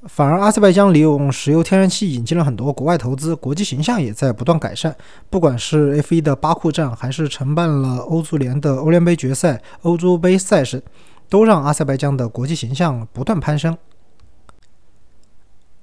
[0.06, 4.94] 反而，阿塞拜疆利用石油、天然气引进了很多国外投资，国际形象也在不断改善。
[5.30, 10.82] 不管是 F1 的巴库站，还是承办了欧足联的欧联杯决赛、欧洲杯赛事，
[11.30, 13.76] 都让阿塞拜疆的国际形象不断攀升。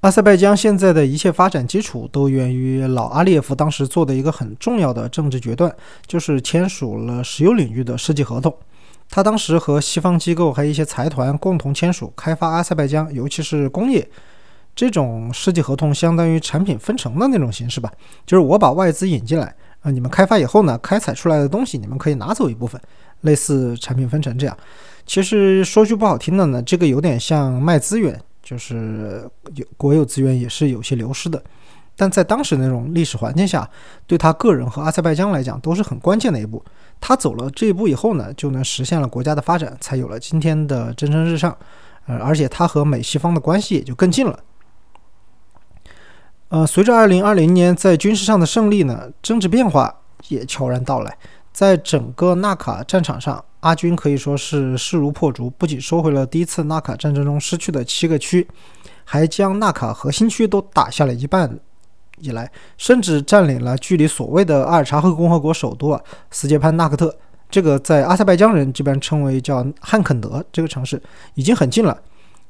[0.01, 8.55] 阿塞拜疆现在的一切发展基础都源于老阿列夫当时做的一个很重要的政治决断，就是签署了石油领域的世纪合同。
[9.11, 14.09] 他当时和西方机构还有一些财团共同签署开发阿塞拜疆，尤其是工业
[14.73, 17.91] 这种世纪合同，相当于产品分成的那种形式吧。
[18.25, 22.81] 就是我把外资引进来啊，你们开发以后呢，开采出来的东西你们可以拿走一部分，
[23.21, 24.57] 类似产品分成这样。
[25.05, 31.43] 其实说句不好听的呢，这个有点像卖资源，就是有国有资源也是有些流失的。
[31.97, 33.69] 但在当时那种历史环境下，
[34.07, 36.63] 对他个人和阿塞拜疆来讲都是很关键的一步。
[37.01, 41.57] 他走了这一步以后呢，就能实现了国家的发展，才有了今天的蒸蒸日上。
[42.05, 44.39] 呃，而且他和美西方的关系也就更近了。
[46.49, 49.93] 呃，随着2020年在军事上的胜利呢，政治变化
[50.27, 51.17] 也悄然到来。
[51.51, 58.47] 在整个纳卡战场上，阿军可以说是势如破竹，不仅收回了第一次纳卡战争中失去的七个区，
[59.03, 61.59] 还将纳卡核心区都打下了一半。
[62.21, 67.15] 以来，甚至占领了距离所谓的阿尔察赫共和国首都啊斯捷潘纳克特
[67.49, 71.01] 这个在阿塞拜疆人这边称为叫汉肯德这个城市，
[71.33, 71.97] 已经很近了，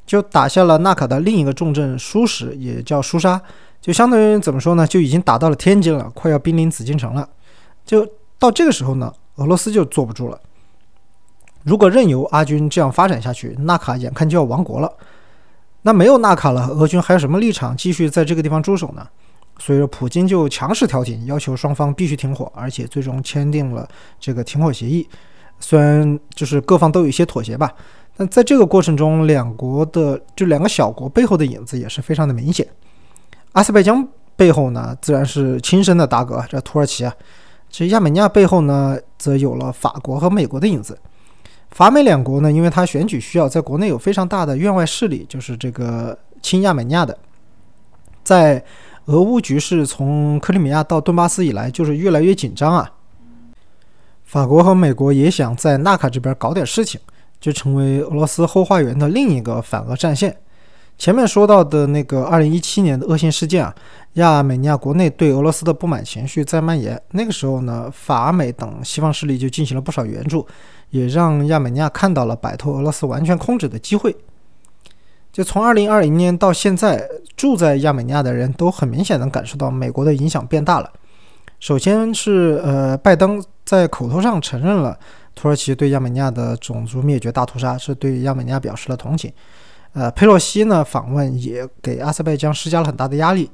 [0.05, 3.41] 就打下了纳卡的另一个重镇舒什，也叫舒沙，
[3.81, 7.27] 就相当于怎么说呢，就已经打到了天津了，快要濒临紫禁城了。
[7.83, 8.07] 就
[8.37, 10.39] 到这个时候呢，俄罗斯就坐不住了。
[11.63, 14.91] 如果任由阿军这样发展下去，纳卡眼看就要亡国了。
[15.83, 19.07] 那没有纳卡了，俄军还有什么立场继续在这个地方驻守呢？
[19.61, 23.87] 所以说，普京就强势调停，要求双方必须停火，而且最终签订了
[24.19, 25.07] 这个停火协议。
[25.59, 27.71] 虽然就是各方都有一些妥协吧，
[28.17, 32.67] 但在这个过程中，两国的就两个小国背后的影子也是非常的明显。
[33.51, 37.13] 阿塞拜疆背后呢，自然是亲生的大哥，这土耳其啊。
[37.69, 40.97] 其实亚美尼亚背后呢，则有了法国和美国的影子。
[41.69, 47.15] 法美两国呢，因为它选举需要，在国内有非常大的院外势力，就是这个亲亚美尼亚的。
[48.23, 48.63] 在
[49.11, 52.89] 俄乌局势从克里米亚到顿巴斯以来，就是越来越紧张啊。
[54.23, 56.97] 法国和美国也想在纳卡这边搞点事情，
[57.37, 60.37] 就成为俄罗斯后花园的另一个反俄战线。
[60.97, 63.75] 前面说到的那个2017年的恶性事件啊，
[64.13, 67.01] 亚美尼亚国内对俄罗斯的不满情绪在蔓延。
[67.11, 70.47] 那个时候呢，法美等西方势力就进行了不少援助，
[70.91, 74.15] 也让亚美尼亚看到了摆脱俄罗斯完全控制的机会。
[75.31, 77.07] 就从2020年到现在，
[77.37, 80.91] 住在亚美尼亚的人都很明显能感受到美国的影响变大了。
[81.59, 84.97] 首先是呃，拜登在口头上承认了
[85.33, 89.31] 土耳其对亚美尼亚的种族灭绝大屠杀，是对亚美尼亚表示了同情。
[89.93, 93.49] 呃，佩洛西呢访问也给阿塞拜疆施加了很大的压力。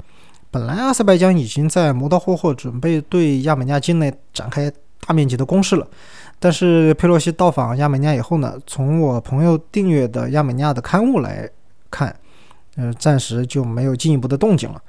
[0.49, 4.71] 本来阿塞拜疆已经在磨刀霍霍，准备对亚美尼亚境内展开
[5.05, 5.85] 大面积的攻势了。
[6.39, 11.49] 但是佩洛西到访亚美尼亚以后呢，从我朋友订阅的亚美尼亚的刊物来
[11.89, 12.15] 看，
[12.75, 14.81] 呃，暂时就没有进一步的动静了。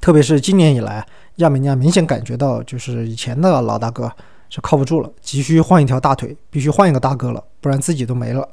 [0.00, 4.10] 特别是今年以来，亚美尼亚明显感觉到，就是以前的老大哥
[4.50, 8.48] 是靠不住了，急需换一条大腿，必须换一个大哥了，不然自己都没了。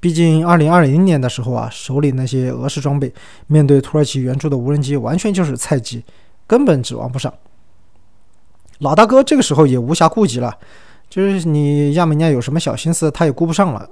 [0.00, 3.14] 毕竟，二零二零年的时候啊，手里那些俄式装备，
[3.46, 6.04] 面对土耳其援助的无人机，完全就是菜鸡，
[6.46, 7.32] 根本指望不上。
[8.78, 10.52] 老大哥这个时候也无暇顾及了，
[11.08, 13.88] 就是你亚美尼亚有什么小心思，他也顾不上了。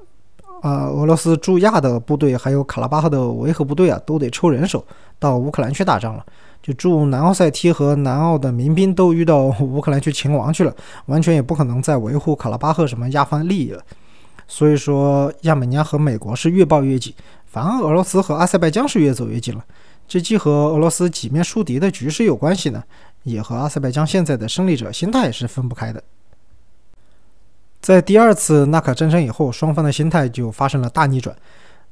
[0.61, 4.85] 啊，俄罗斯驻亚的部队还有卡拉巴赫的维和部队啊，都得抽人手
[5.19, 6.25] 到乌克兰去打仗了。
[6.63, 10.75] 就驻南奥塞梯和南奥的民兵都遇到乌克兰去勤王去了，
[11.07, 13.83] 完全也不可能再维护卡拉巴赫什么亚方利益了。
[14.47, 17.15] 所以说，亚美尼亚和美国是越抱越紧，
[17.47, 19.65] 反而俄罗斯和阿塞拜疆是越走越近了。
[20.07, 22.83] 这既和俄罗斯几面树敌的局势有关系呢，
[23.23, 26.03] 也和阿塞拜疆现在的胜利者心态是分不开的。
[27.81, 31.35] 在第二次纳卡战争以后，双方的心态就发生了大逆转。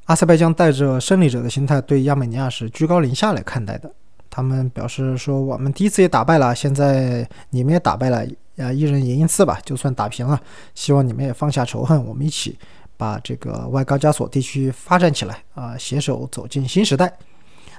[0.04, 3.90] 阿塞拜疆带着胜利者的心态对亚美尼亚是居高临下来看待的，
[4.30, 8.26] 他们表示说：“我们第一次也打败了，现在你们也打败了。”
[8.58, 10.40] 啊，一人赢一次吧，就算打平了。
[10.74, 12.58] 希望你们也放下仇恨，我们一起
[12.96, 17.12] 把这个外高加索地区发展起来啊，携手走进新时代。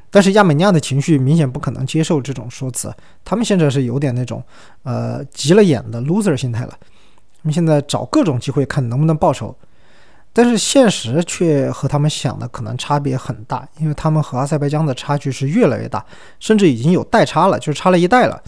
[0.10, 2.95] 但是亚美尼亚的情绪明显不可能接受这种说辞，
[3.26, 4.41] 他们现在是有点那种
[4.84, 6.74] 呃急了眼的 loser 心态了。
[7.41, 9.55] 他们现在找各种机会看能不能报仇，
[10.33, 16.05] 但是现实却和他们想的可能差别很大，因为他们和阿塞拜疆的差距是越来越大，
[16.39, 18.41] 甚至已经有代差了，就差了一代了。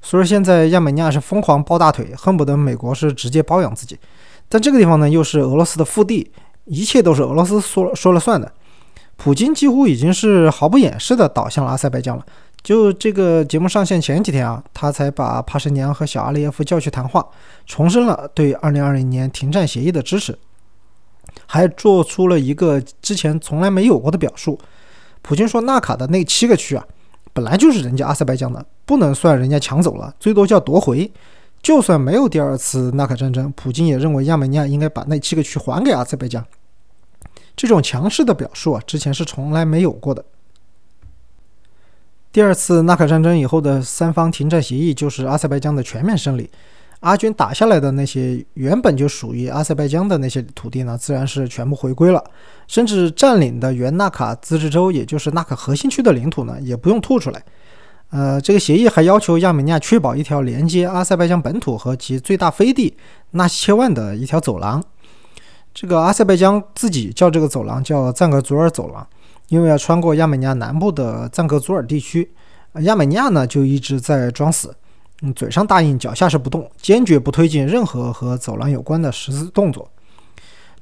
[0.00, 3.98] 所以现在亚美尼亚是疯狂抱大腿，恨不得美国是直接包养自己。
[4.48, 6.30] 但这个地方呢，又是俄罗斯的腹地，
[6.64, 8.50] 一切都是俄罗斯说说了算的。
[9.16, 12.24] 普京几乎已经是毫不掩饰的倒向了阿塞拜疆了。
[12.62, 17.26] 就这个节目上线前几天啊，他才把帕什尼扬和小阿列耶夫叫去谈话，
[17.66, 20.38] 重申了对2020年停战协议的支持，
[21.46, 24.58] 还做出了一个之前从来没有过的表述。
[25.22, 26.84] 普京说，纳卡的那七个区啊。
[27.32, 31.08] 本来就是人家阿塞拜疆的，不能算人家抢走了，最多叫夺回。
[31.62, 36.44] 就算没有第二次纳卡战争，普京也认为亚美尼亚应该把那七个区还给阿塞拜疆。
[37.54, 40.24] 这种强势的表述啊，之前是从来没有过的。
[42.38, 46.48] 第二次纳卡战争以后的三方停战协议，就是阿塞拜疆的全面胜利。
[47.00, 52.22] 阿军打下来的那些原本就属于阿塞拜疆的那些土地呢，自然是全部回归了，
[52.68, 57.42] 甚至占领的原纳卡自治州，也就是纳卡核心区的领土呢，也不用吐出来。
[58.10, 62.96] 呃，这个协议还要求亚美尼亚确保一条连接阿塞拜疆本土和其最大飞地
[63.32, 64.80] 纳西切万的一条走廊。
[65.74, 69.04] 这个阿塞拜疆自己叫这个走廊叫赞格祖尔走廊，
[69.48, 72.30] 因为要穿过亚美尼亚南部的赞格祖尔地区，
[72.80, 74.74] 亚美尼亚呢就一直在装死。
[75.22, 79.90] 嗯，嘴上答应，脚下是不动，坚决不推进任何和走廊有关的实质动作。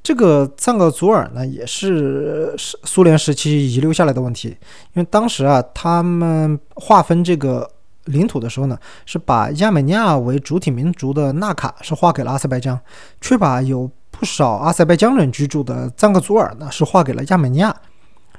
[0.02, 4.48] 这个赞格祖尔呢，也是苏苏联时期遗留下来的问题，
[4.92, 7.68] 因为当时啊，他们划分这个
[8.04, 12.78] 领土的时候呢，是把亚美尼亚为主体民族的纳卡是划给了阿塞拜疆，
[13.20, 17.74] 却把有不少阿塞拜疆人居住的赞格祖尔呢是划给了亚美尼亚。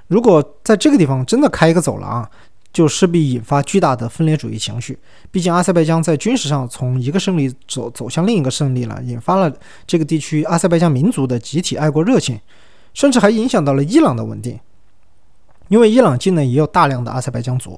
[0.08, 2.30] 如果在这个地方真的开一个走廊，
[2.74, 4.98] 就势必引发巨大的分裂主义情绪。
[5.32, 9.52] 毕竟阿塞拜疆在军事上从一个胜利走走向另一个胜利了，引发了
[9.86, 12.40] 这个地区阿塞拜疆民族的集体爱国热情，
[12.94, 14.60] 甚至还影响到了伊朗的稳定。
[15.70, 17.78] 因为伊朗境内也有大量的阿塞拜疆族，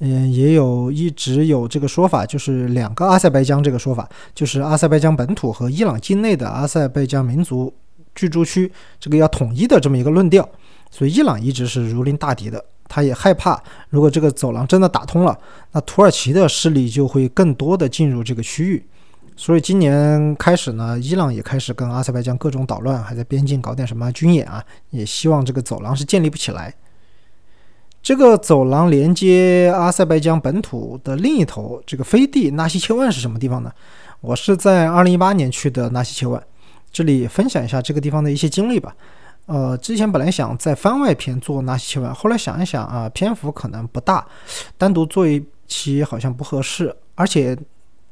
[0.00, 7.72] 嗯，也有一直有这个说法，就是两个阿塞拜疆这个说法，就是阿塞拜疆本土和伊朗境内的阿塞拜疆民族
[8.14, 10.46] 居住区这个要统一的这么一个论调。
[10.92, 15.36] 所以伊朗一直是如临大敌的，他也害怕，如果这个走廊真的打通了，
[15.72, 18.86] 那土耳其的势力就会更多的进入这个区域。
[19.34, 26.72] 所以今年开始呢，伊朗也开始跟阿塞拜疆各种捣乱，还在边境搞点什么军演啊，也希望这个走廊是建立不起来。
[28.02, 33.72] 这个走廊连接阿塞拜疆本土的另一头，这个飞地纳西切万是什么地方呢？
[34.20, 36.42] 我是在二零一八年去的纳西切万，
[36.92, 38.94] 这里分享一下这个地方的一些经历吧。
[39.46, 44.26] 呃，之前本来想在番外篇做纳西切万，后来想一想啊，篇幅可能不大，
[44.78, 47.56] 单独做一期好像不合适，而且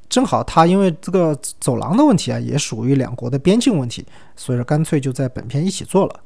[0.09, 4.05] 正好它因为这个走廊的问题啊，也属于两国的边境问题，
[4.35, 6.21] 所以说干脆就在本片一起做了。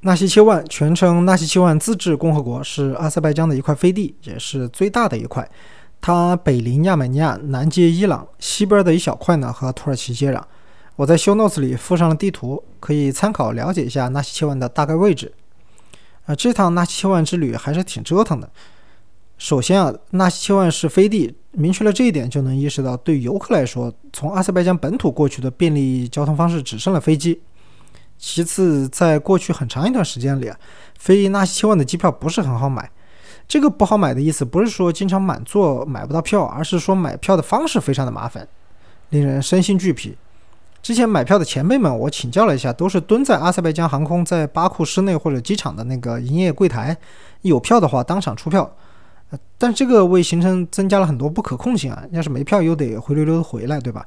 [0.00, 5.50] 纳西切万全称纳西切万自治共和国，是阿塞拜疆的一块飞地，也是最大的一块。
[6.00, 10.40] 它北临亚美尼亚，南接伊朗，西边的一小块呢和土耳其接壤。
[10.96, 15.32] 我在 show notes 里附上了地图，可以参考了解一下纳西切万的大概位置。
[16.26, 18.48] 啊，这趟纳西切万之旅还是挺折腾的。
[19.36, 27.40] 首先啊，纳西切万是飞地，明确了这一点，就能意识到对游客来说，从阿塞拜疆本土过去的便利交通方式只剩了飞机。
[28.16, 30.56] 其次，在过去很长一段时间里啊，
[30.96, 32.88] 飞纳西切万的机票不是很好买。
[33.48, 38.46] 这个不好买的意思不是说经常满座买不到票，而是说买票的方式非常的麻烦，
[39.10, 40.16] 令人身心俱疲。
[40.84, 46.94] 之前买票的前辈们，我请教了一下，都是蹲在阿塞拜疆航空在巴库市内或者机场的那个营业柜台，
[47.40, 48.70] 有票的话当场出票。
[49.56, 54.06] 但这个为行程增加了很多不可控性啊，要是没票又得灰溜溜的回来，对吧？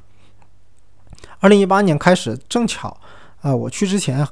[1.39, 2.95] 二零一八年开始，正巧。
[3.41, 4.28] 啊，我去之前，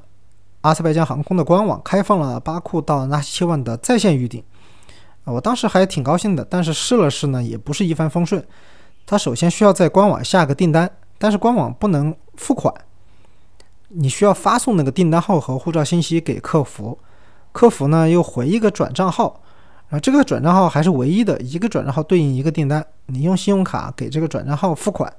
[0.62, 4.44] 阿塞拜疆航空的官网开放了巴库到纳西切万的在线预订，
[5.24, 6.46] 啊，我当时还挺高兴的。
[6.48, 8.46] 但是试了试呢，也不是一帆风顺。
[9.04, 10.88] 他首先需要在官网下个订单，
[11.18, 12.74] 但是官网不能付款，
[13.90, 16.98] 你需要发送那个订单号和护照信息给客服，
[17.52, 19.42] 客服呢又回一个转账号，
[19.90, 25.12] 啊，这个转账号还是唯一的一个转账号对应一个订单，你用信用卡给这个转账号付款。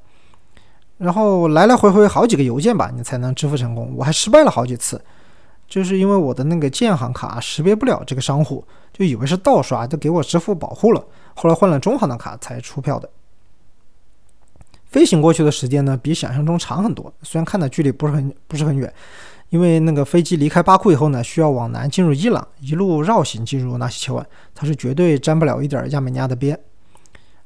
[0.99, 3.93] 然后来来回回好几个邮件吧，你才能支付成功。
[3.97, 4.99] 我还失败了好几次，
[5.69, 8.65] 就是因为我的那个建行卡识别不了这个商户，
[8.95, 11.05] 就以为是盗刷，就给我支付保护了。
[11.35, 13.09] 后来换了中行的卡才出票的。
[14.97, 17.13] 飞行过去的时间呢，比想象中长很多。
[17.21, 18.91] 虽然看的距离不是很不是很远，
[19.51, 26.59] 因为那个飞机离开巴库以后呢，需要往南进入伊朗，一路绕行进入纳西切万，它是绝对沾不了一点亚美尼亚的边。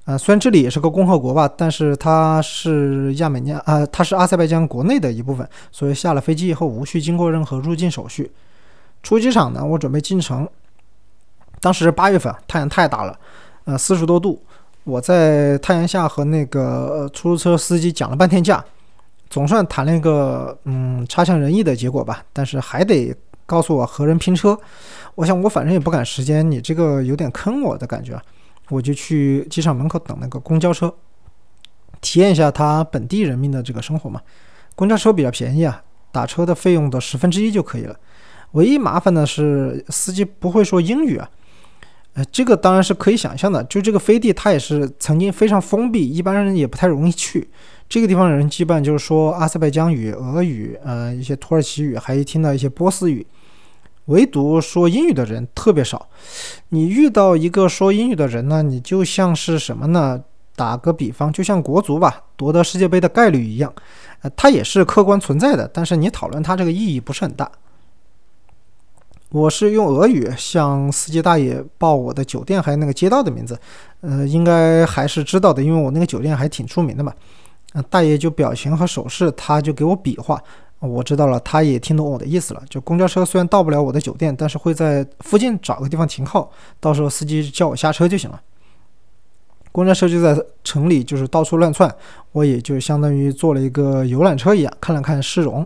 [0.05, 8.31] 啊，虽然这里也是个共和国吧，但是它是亚美尼亚啊，它是阿塞拜疆国内的一部分，所以下了飞机以后无需经过任何入境手续。
[9.03, 10.49] 出机场呢，我准备进城。
[11.61, 13.19] 当时八月份，太阳太大了，
[13.65, 14.41] 呃，四十多度。
[14.91, 18.65] 我在太阳下和那个出租车司机讲了半天价，
[19.29, 22.25] 总算谈了一个嗯差强人意的结果吧。
[22.33, 23.15] 但是还得
[23.47, 24.59] 告诉我和人拼车，
[25.15, 28.23] 我想我反正也不赶时间，你这个有点坑我的感觉啊。
[28.69, 30.93] 我就去机场门口等那个公交车，
[32.01, 34.21] 体验一下他本地人民的这个生活嘛。
[34.75, 37.97] 公交车比较便宜啊，打车的费用的十分之一就可以了。
[38.53, 41.31] 唯一麻烦的是司机不会说英语啊。
[42.31, 43.63] 这个当然是可以想象的。
[43.65, 47.49] 就这个飞地，它也是曾经非常封闭，一般人也不太容易去。
[47.89, 53.27] 这个地方人基本就是说阿塞拜疆语、俄语，呃，一些土耳其语，还听到一些波斯语。
[54.07, 56.09] 唯独说英语的人特别少。
[56.71, 60.21] 你遇到一个说英语的人呢，你就像是什么呢？
[60.57, 63.73] 打个比方，就像国足吧，夺得世界杯的概率一样，
[64.21, 65.67] 呃，它也是客观存在的。
[65.73, 67.51] 但是你讨论它这个意义不是很大。
[69.31, 73.59] 我是用俄语向司机大爷报我的酒店还有那个街道的名字，
[74.01, 77.13] 呃，应该还是知道的，因为我那个酒店还挺出名的嘛。
[77.89, 80.43] 大爷就表情和手势，他就给我比划。
[80.81, 82.63] 我知道了，他也听懂我的意思了。
[82.69, 86.51] 就公交车虽然到不了我的酒店，但是会在附近找个地方停靠，
[86.81, 88.41] 到时候司机叫我下车就行了。
[89.71, 91.95] 公交车就在城里，就是到处乱窜，
[92.33, 95.65] 我也就相当于坐了一个游览车一样，看了看市容。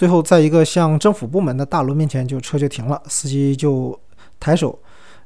[0.00, 3.94] 最后在一个像政府部门的大楼面前，就车就停了，司机就
[4.40, 4.78] 抬手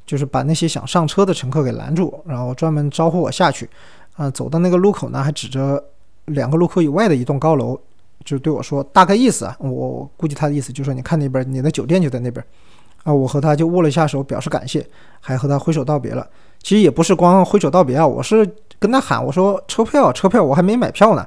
[0.05, 3.71] 就是把那些想上车的乘客给拦住，然后专门招呼我下去。
[4.17, 5.81] 啊，走到那个路口呢，还指着
[6.25, 7.79] 两个路口以外的一栋高楼，
[8.25, 12.45] 就对我说：“大概意思啊，我估计他的意思就是说，你看那边，你的酒店就在那边。”
[13.05, 14.85] 啊，我和他就握了一下手，表示感谢，
[15.21, 16.29] 还和他挥手道别了。
[16.61, 18.45] 其实也不是光挥手道别啊，我是
[18.81, 21.25] 跟他喊我说：“车票，车票，我还没买票呢。”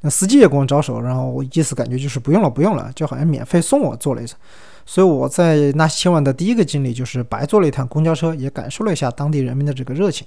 [0.00, 4.36] 那司机也跟我招手，然后我意思感觉就是不用了，不用了，就好像免费送我坐了一次。
[4.86, 10.26] 所以我在纳西切万的第一个经历就是白坐了一趟公交车，也感受了一下当地人民的这个热情。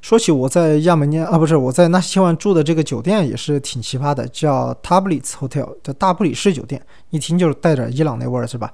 [0.00, 6.80] 说起我在亚美尼亚啊，不是我在纳西切万住的这个酒店也是挺奇葩的，叫 Tablitz Hotel，叫大布里士酒店，
[7.10, 8.72] 一听就是带点伊朗那味儿，是吧？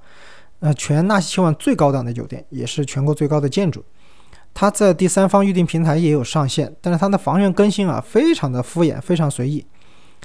[0.61, 3.85] 呃，全纳西切万最高档的酒店，也是全国最高的建筑。
[4.55, 9.65] 它在第三方预订平台也有上线，但是它的房源更新啊，非常的敷衍，非常随意，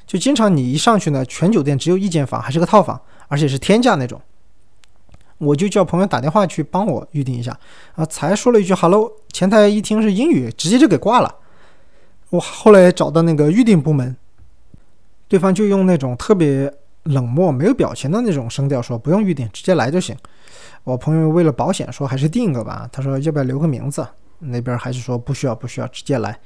[0.05, 2.99] 就经常你一上去呢，全酒店只有一间房，还是个套房。
[3.27, 4.21] 而且是天价那种，
[5.39, 7.59] 我就叫朋友打电话去帮我预定一下
[7.95, 11.35] 啊，才说了一句 “hello”，前台一听是英语，直接就给挂了。
[12.29, 14.15] 我后来找到那个预订部门，
[15.27, 16.71] 对方就用那种特别
[17.01, 20.15] 冷漠、没有表情的那种声调说：“不用预定，直接来就行。”
[20.85, 24.07] 我朋友为了保险说：“还是订个吧。”他说：“要不要留个名字？”
[24.39, 26.39] 那边还是说：“不需要，不需要，直接来。”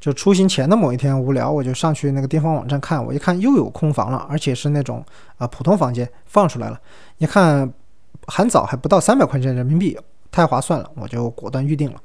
[0.00, 5.04] 就出行前的某一天无聊，我就上去那个订房网站看，我一看又有空房了，而且是那种
[5.38, 6.80] 啊普通房间放出来了，
[7.18, 7.70] 一看
[8.26, 9.98] 含早还不到三百块钱人民币，
[10.30, 12.00] 太划算了，我就果断预定了。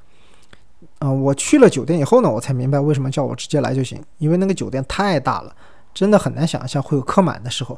[1.00, 5.56] 嗯，我去了酒店以后呢，我才明白为什么叫我直接来就行，因为那个酒店太大了，
[5.94, 7.78] 真的很难想象会有客满的时候，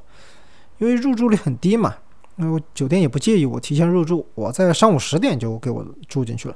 [0.77, 1.95] 因为入住率很低嘛，
[2.35, 6.55] 那我酒店也不介意我提前入住，我在上午十点就给我住进去了，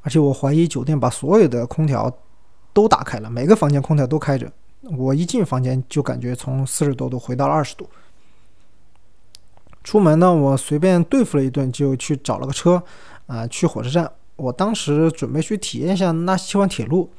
[0.00, 2.12] 而且我怀疑酒店把所有的空调。
[2.74, 4.50] 都打开了，每个房间空调都开着。
[4.96, 7.86] 我一进房间就感觉从四十多度回到了二十度。
[9.84, 12.82] 出门呢，我随便对付了一顿，就去找了个车，
[13.26, 14.10] 啊，去火车站。
[14.36, 17.10] 我当时准备去体验一下纳西切万铁路，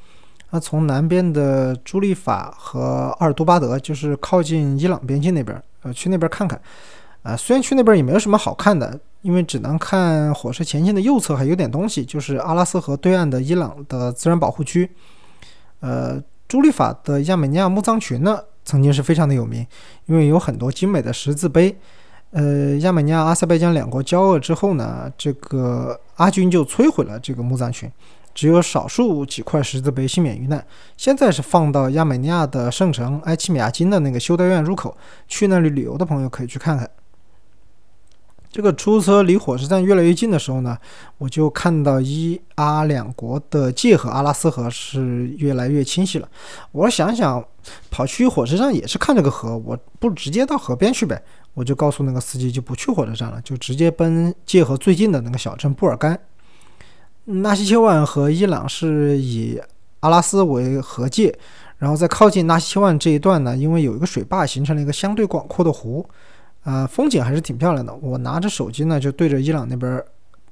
[0.50, 6.60] 啊，从南边的朱利法和阿尔多巴德，就是靠近伊朗边境那边，呃，去那边看看。
[7.24, 14.90] 啊，虽然去那边也没有什么好看的，因为只能看火车前线的右侧还有点东西，就是阿拉斯河对岸的伊朗的自然保护区。
[15.80, 19.66] 呃，朱利法的亚美尼亚墓葬群呢，曾经是非常的有名，
[20.04, 21.74] 因为有很多精美的十字碑。
[22.32, 27.90] 呃，亚美尼亚、阿塞拜疆两国交恶之后呢，这个阿军就摧毁了这个墓葬群，
[28.34, 30.62] 只有少数几块十字碑幸免于难。
[30.98, 34.94] 现在是放到亚美尼亚的圣城埃奇米亚金的那个修道院入口，
[35.26, 36.90] 去那里旅游的朋友可以去看看。
[38.54, 40.78] 这个出租车离火车站越来越近的时候呢，
[41.18, 46.28] 我就看到伊阿两国的界河阿拉斯河是越来越清晰了。
[46.70, 47.44] 我想想，
[47.90, 51.20] 跑去火车站也是看这个河，我不直接到河边去呗？
[51.54, 56.16] 我就告诉那个司机就不去火车站了，就直接奔界河最近的那个小镇布尔干。
[57.24, 59.60] 纳西切万和伊朗是以
[59.98, 61.36] 阿拉斯为河界，
[61.78, 66.08] 然后在靠近纳西切万这一段呢，因为有一个水坝，形成了一个相对广阔的湖。
[66.64, 67.94] 啊，风景还是挺漂亮的。
[67.94, 70.02] 我拿着手机呢，就对着伊朗那边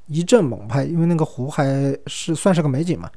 [0.07, 1.65] 一阵猛拍，因为那个湖还
[2.07, 3.11] 是算是个美景嘛。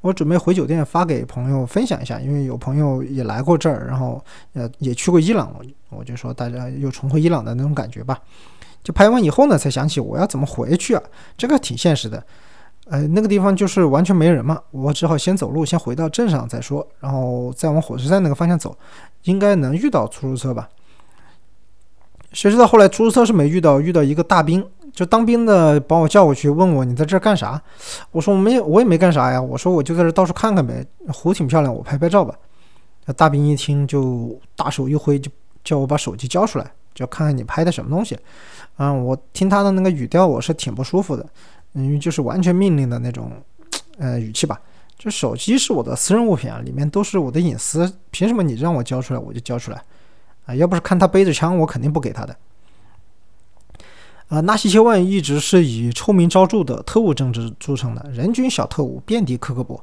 [0.00, 4.20] 我准备回酒店发给朋友分享一下，因为有朋友也来过这儿，然后
[4.54, 5.54] 呃也去过伊朗，
[5.90, 8.18] 我就说大家又重回伊朗的那种感觉吧。
[8.82, 11.02] 就拍完以后呢，才想起我要怎么回去啊？
[11.36, 12.20] 这个挺现实的。
[12.86, 18.76] 呃，那个地方就是完全没人嘛，我只好先走路，先回到镇上再说，然后再往火车站那个方向走，
[19.22, 20.68] 应该能遇到出租车吧。
[22.32, 27.60] 谁知道后来出租车是没遇到，遇到一个大兵，就当兵的把我叫过去，问我你在这儿干啥？
[28.10, 29.40] 我说我没，我也没干啥呀。
[29.40, 32.34] 我说我就在这到处看看呗，湖挺漂亮，我拍拍照吧。
[33.04, 35.30] 那大兵一听就大手一挥，就
[35.64, 38.18] 叫我把手机交出来，就看看你拍的什么东西。
[38.78, 41.26] 嗯，我听他的那个语调，我是挺不舒服的，
[41.72, 43.30] 因为就是完全命令的那种，
[43.98, 44.60] 呃，语气吧。
[44.96, 49.82] 这手机是我的私人物品啊，里面都是我的隐私，凭什么你让我交出来，我就交出来？
[50.46, 52.36] 啊，要不是看他背着枪，我肯定不给他的。
[54.28, 59.78] 啊，纳西切万一直是以臭名昭著的特务政治著称的，人均小特务遍地克格勃。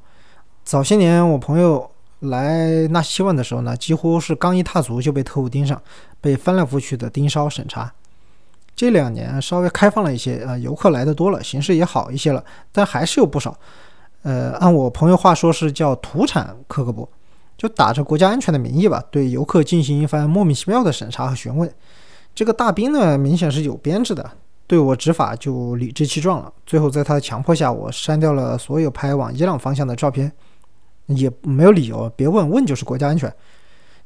[0.63, 1.89] 早些年我朋友
[2.19, 5.79] 来纳西切万的时候呢，几乎是刚一踏足就被特务盯上，
[6.19, 7.93] 被翻来覆去的盯梢审查。
[8.75, 13.55] 这两年稍微开放了一些，啊，游客来的多了，形势也好一些了，但还是有不少。
[14.23, 17.07] 呃，按我朋友话说，是叫土产克格勃。
[17.59, 21.69] 就打着国家安全的名义吧，对游客进行一番莫名其妙的审查和询问。
[22.33, 24.31] 这个大兵呢，明显是有编制的，
[24.65, 26.49] 对我执法就理直气壮了。
[26.65, 30.31] 最后在他的强迫下，我删掉了所有拍往伊朗方向的照片，
[31.07, 33.29] 也没有理由，别问问就是国家安全。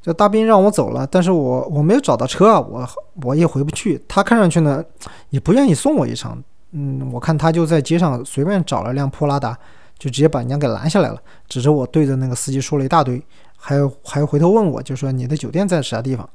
[0.01, 2.89] 这大兵让我走了，但是我我没有找到车啊，我
[3.21, 4.03] 我也回不去。
[4.07, 4.83] 他看上去呢，
[5.29, 9.55] 也不愿意送我一程，嗯，我看他就在街上随便找了辆破拉达，
[10.03, 13.23] 就直接把人家给拦下来了，指着我对着那个司机说了一大堆，
[13.55, 16.29] 还有还回头问我，就说你的酒店在啥地方？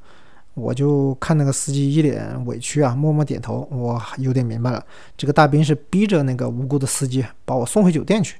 [0.55, 3.69] 我就看那个司机一脸委屈啊，默默点头。
[3.71, 4.83] 我有点明白了，
[5.19, 8.39] 这个大兵是逼着那个无辜的司机把我送回酒店去。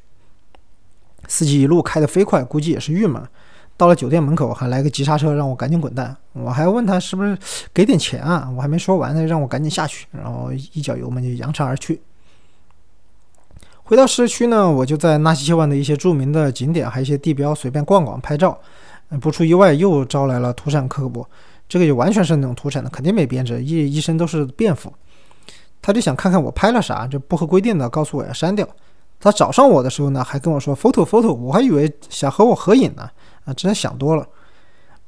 [1.27, 3.23] 司机一路开得飞快，估计也是郁闷。
[3.77, 6.17] 到了酒店门口，还来个急刹车，让我赶紧滚蛋。
[6.33, 7.37] 我还问他是不是
[7.75, 8.51] 给点钱啊？
[8.57, 12.01] 我还没说完呢，让我赶紧下去，然后一脚油门就扬长而去。
[13.89, 18.61] 回到市区呢，我就在纳西切万的一些著名的景点，还有一些地标随便逛逛拍照。
[19.19, 21.27] 不出意外，又招来了土产客部。
[21.67, 24.93] 这个就完全是那种土产的，肯定没编制，一一身都是便服。
[25.81, 28.69] 他就想看看我拍了啥，就不合规定的告诉我要删掉。
[29.19, 33.09] 他找上我的时候呢，还跟我说 photo photo，我还以为想和我合影呢，
[33.47, 34.29] 啊，真的想多了。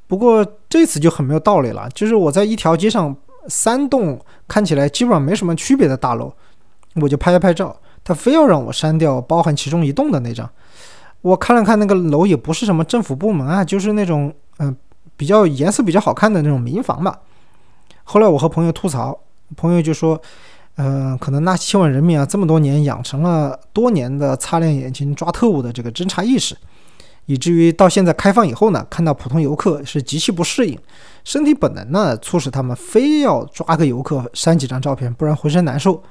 [0.07, 3.15] 不过这次就很没有道理了，就是我在一条街上
[3.47, 4.19] 三栋
[4.49, 6.33] 看起来基本上没什么区别的大楼，
[6.95, 7.79] 我就拍了拍照，
[8.11, 10.51] 他非要让我删掉包含其中一栋的那张。
[11.23, 14.77] 我看了看那个楼，也不是什么政府部门啊，就是那种嗯。
[15.17, 17.15] 比较颜色比较好看的那种民房吧。
[18.05, 19.15] 后来我和朋友吐槽，
[19.55, 20.19] 朋友就说
[20.81, 26.57] ：“嗯，可能那千万人民啊，这么多年养成了多年的擦亮眼睛抓特务的这个侦查意识，
[27.27, 30.79] 以至于到现在开放以后呢，看到普通游客是极其不适应，
[31.23, 36.03] 身体本能呢促使他们非要抓个游客删几张照片，不然浑身难受。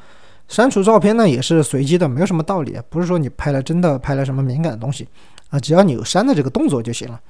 [0.50, 5.08] 删除照片呢也是随机的，没有什么道理，不是说你拍了真的拍了什么敏感的东西
[5.50, 7.22] 啊，只要你有删的这个动作就行了。”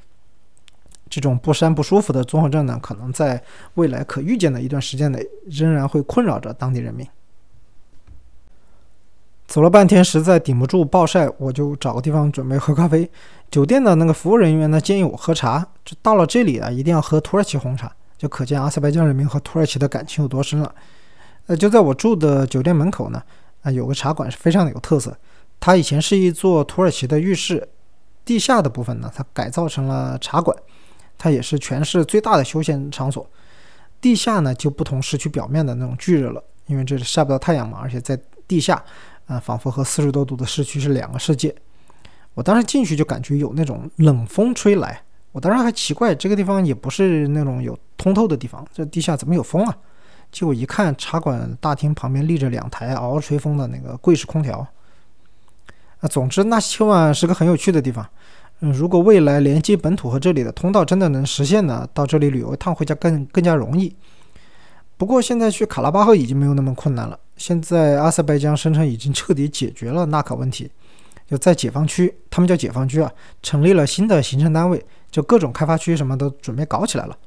[1.11, 3.41] 这种不删不舒服的综合症呢，可能在
[3.73, 7.05] 未来可预见的一段时间内，仍然会困扰着当地人民。
[9.47, 13.09] 走了半天，实在顶不住暴晒，我就找个地方准备喝咖啡。
[13.49, 15.67] 酒店的那个服务人员呢，建议我喝茶。
[15.83, 20.71] 这到了这里啊，一定要喝土耳其红茶，就可见阿塞拜疆人民和土耳其的感情有多深了。
[21.49, 23.19] 呃，就在我住的酒店门口呢，
[23.63, 25.17] 啊，有个茶馆是非常的有特色。
[25.59, 27.67] 它以前是一座土耳其的浴室，
[28.23, 30.55] 地下的部分呢，它改造成了茶馆。
[31.17, 33.27] 它也是全市最大的休闲场所，
[33.99, 38.81] 地下呢就不同市区表面的那种巨热了，因为这是晒不到太阳嘛，而且在地下，
[39.25, 41.53] 啊，仿佛和四十多度的市区是两个世界。
[42.35, 49.75] 我当时进去就感觉有那种冷风吹来，我当时还奇怪这个地方也不是那种有通透的地方，这地下怎么有风啊？
[50.31, 54.65] 结果一看，茶馆大厅旁边立着两台嗷嗷吹风的那个柜式空调。
[55.99, 58.07] 啊，总之，纳西切万是个很有趣的地方。
[58.61, 63.95] 嗯，如果未来连接本土和这里的通道真的能实现呢，到这里旅游一趟会加更更加容易。
[64.97, 67.17] 不过现在去卡拉巴赫已经没有那么困难了。
[67.37, 70.69] 现在阿塞拜疆声称已经彻底解决了纳卡问题，
[71.25, 73.09] 就在解放区，他们叫解放区啊，
[73.41, 77.17] 成立了新的行政单位，就各种开发区什么都准备搞起来了。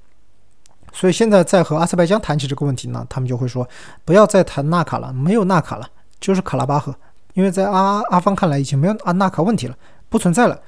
[0.93, 3.67] 所以现在在和阿塞拜疆谈起这个问题呢，他们就会说
[4.05, 5.87] 不要再谈纳卡了，没有纳卡了，
[6.21, 6.95] 就是卡拉巴赫，
[7.35, 9.75] 因为在阿阿方看来已经没有阿纳卡问题了，
[10.09, 10.61] 不存在了。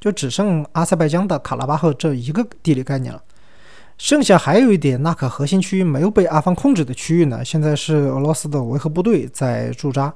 [0.00, 3.22] 就只剩阿塞拜疆的卡拉巴赫这一个地理概念了，
[3.98, 10.12] 剩下还有一点纳卡核心区域没有被阿方控制的区域呢，现在是俄罗斯的维和部队在驻扎，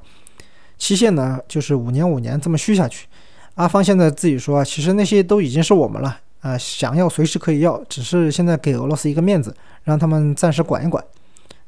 [0.76, 3.06] 期限呢就是五年五年这么续下去。
[3.54, 11.04] 阿方现在自己说，其实那些都已经是我们了啊，想要随时可以要，只是现在给俄罗斯一个面子，让他们暂时管一管。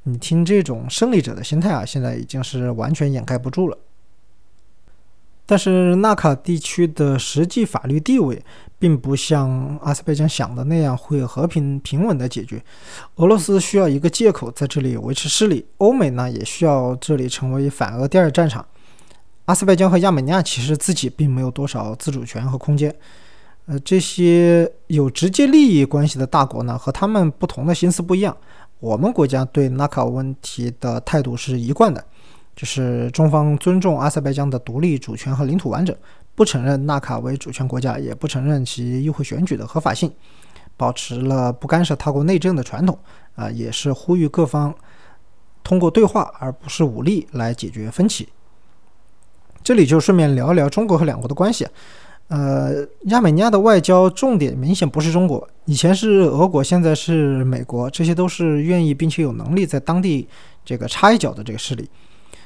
[0.05, 3.77] 你听这种胜利者的心态啊，现在已经是完全掩盖不住了。
[5.45, 8.45] 但是纳卡地区的实际法律地位，
[8.79, 12.63] 并不像阿塞拜疆想的那样会和平平稳的解决。
[13.17, 18.65] 俄罗斯需要一个借口在这里维持势力，欧美呢也需要这里成为反俄第二战场。
[19.47, 22.95] 阿塞拜疆和亚美尼亚其实自己并没有多少自主权和空间。
[23.69, 28.35] 呃，这些有直接利益关系的大国呢，和他们不同的心思不一样。
[28.81, 32.03] 我们国家对纳卡问题的态度是一贯的。
[32.57, 35.95] 就是中方尊重阿塞拜疆的独立主权和领土完整，
[36.35, 40.11] 不承认纳卡为主权国家，也不承认其议会选举的合法性，
[40.77, 42.99] 保持了不干涉他国内政的传统。
[43.35, 44.75] 啊，也是呼吁各方
[45.63, 48.27] 通过对话而不是武力来解决分歧。
[49.63, 51.67] 这里就顺便聊一聊中国和两国的关系。
[52.29, 60.29] 呃，亚美尼亚的外交重点明显不是中国，以前是俄国，现在是美国，这些都是愿意并且有能力在当地
[60.65, 61.89] 这个插一脚的这个势力。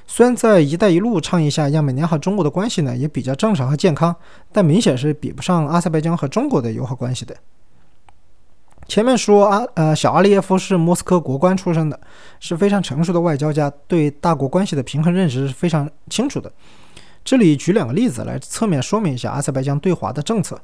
[0.06, 4.14] 虽然在“一带一路”倡议下，亚美尼亚和中国的关系呢也比较正常和健康，
[4.52, 7.34] 但明显是比不上阿塞拜疆和中国的友好关系的。
[8.86, 11.98] 前面说阿呃小阿列耶夫是莫斯科国关出身的，
[12.40, 16.52] 是非常成熟的外交家，对大国关系的平衡认识是非常清楚的。
[17.24, 20.60] 这里举两个例子来侧面说明一下阿塞拜疆对华的政策。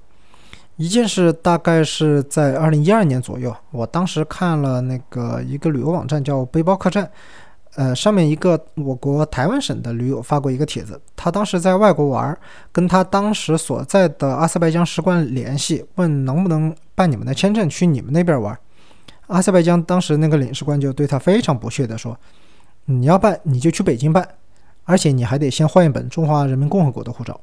[0.76, 7.10] 一件事大概是在二零一二年左右，我当时看了那个一个旅游网站叫背包客栈。
[7.74, 12.36] 呃，上面一个我国台湾省的驴友发过一个帖子，他当时在外国玩，
[12.72, 18.58] 跟他当时所在的阿塞拜疆使馆联系，问能不能办你们的签证去你们那边玩。
[19.28, 22.18] 阿塞拜疆当时那个领事官就对他非常不屑地说
[22.86, 24.26] ：“你要办你就去北京办，
[24.88, 27.38] 而且你还得先换一本中华人民共和国的护照。”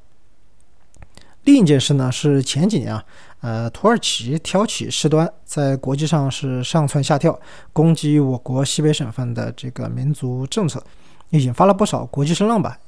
[1.45, 3.05] 另一件事呢是前几年啊，
[3.41, 7.39] 呃，土耳其挑起事端，在国际上是上蹿下跳，
[7.71, 10.83] 攻击我国西北省份的这个民族政策，
[11.29, 12.79] 也引发了不少国际声浪吧。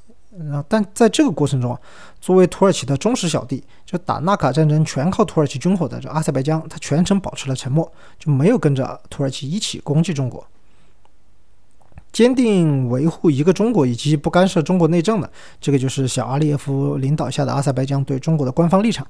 [0.52, 1.80] 啊，但在这个过程中啊，
[2.20, 7.88] 作为土耳其的忠实小弟，就打纳卡战争全靠土耳其军火的这阿塞拜疆，他全程保持了沉默，
[8.18, 10.44] 就没有跟着土耳其一起攻击中国。
[12.12, 15.30] 坚定维护一个中国以及不干涉中国内政的，
[15.60, 19.06] 这个就是小阿利耶夫领导下的阿塞拜疆对中国的官方立场。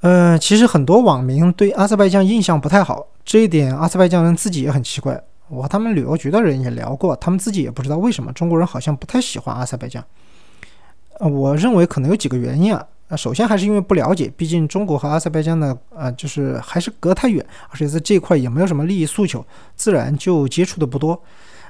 [0.00, 5.20] 呃，其实很多网民对阿塞拜疆印象不太好，这一点阿塞拜疆人自己也很奇怪。
[5.48, 10.04] 我和他们旅游局的人也聊过，他们自己也不知道为什么中国人好像不太喜欢阿塞拜疆。
[11.18, 12.86] 呃，我认为可能有几个原因啊。
[13.16, 19.44] 首先还是因为不了解，毕竟中国和阿塞拜疆呢，呃，就是还是隔太远，而且在这一块也没有什么利益诉求，
[19.76, 21.18] 自然就接触的不多。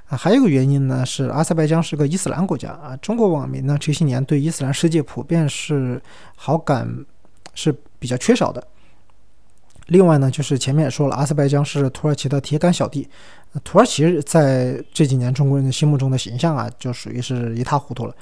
[0.08, 2.96] 啊，还有一个原因呢，是阿塞拜疆是个伊斯兰国家啊。
[2.98, 6.00] 中国网民呢这些年对伊斯兰世界普遍是
[6.36, 6.88] 好感
[7.54, 8.64] 是比较缺少的。
[9.88, 13.08] 另外呢，就是前面也说了，阿塞拜疆是土耳其的铁杆小弟，
[13.62, 18.14] 土耳其在这几年中国人的心目中的形象啊，就属于是一塌糊涂了。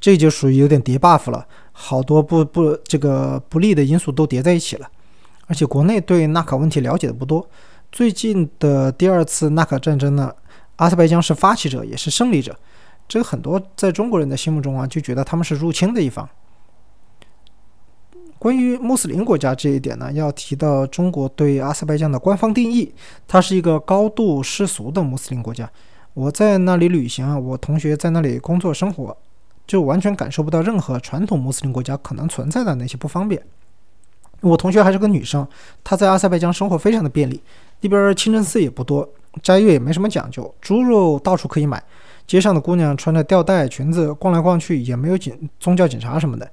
[0.00, 4.88] 这就属于有点叠 buff 了，好多不不这个不利的因素都叠在一起了。
[5.46, 7.46] 而且国内对纳卡问题了解的不多，
[7.90, 10.32] 最近的第二次纳卡战争呢？
[10.76, 12.56] 阿塞拜疆是发起者，也是胜利者。
[13.08, 16.28] 这个很多在中国人的心目中啊，就觉得他们是入侵的一方。
[18.38, 22.92] 关于穆斯林国家这一点呢，要提到中国对阿塞拜疆的官方定义，
[23.28, 25.70] 它是一个高度世俗的穆斯林国家。
[26.14, 29.16] 我在那里旅行啊，我同学在那里工作生活，
[29.66, 33.40] 就完全感受不到任何传统穆斯林国家可能存在的那些不方便。
[34.40, 35.46] 我同学还是个女生，
[35.84, 37.40] 她在阿塞拜疆生活非常的便利，
[37.80, 39.08] 那边清真寺也不多。
[39.42, 41.82] 斋月也没什么讲究，猪肉到处可以买，
[42.26, 46.50] 街上的姑娘穿着吊带裙子逛来逛去，也没有警宗教警察什么的。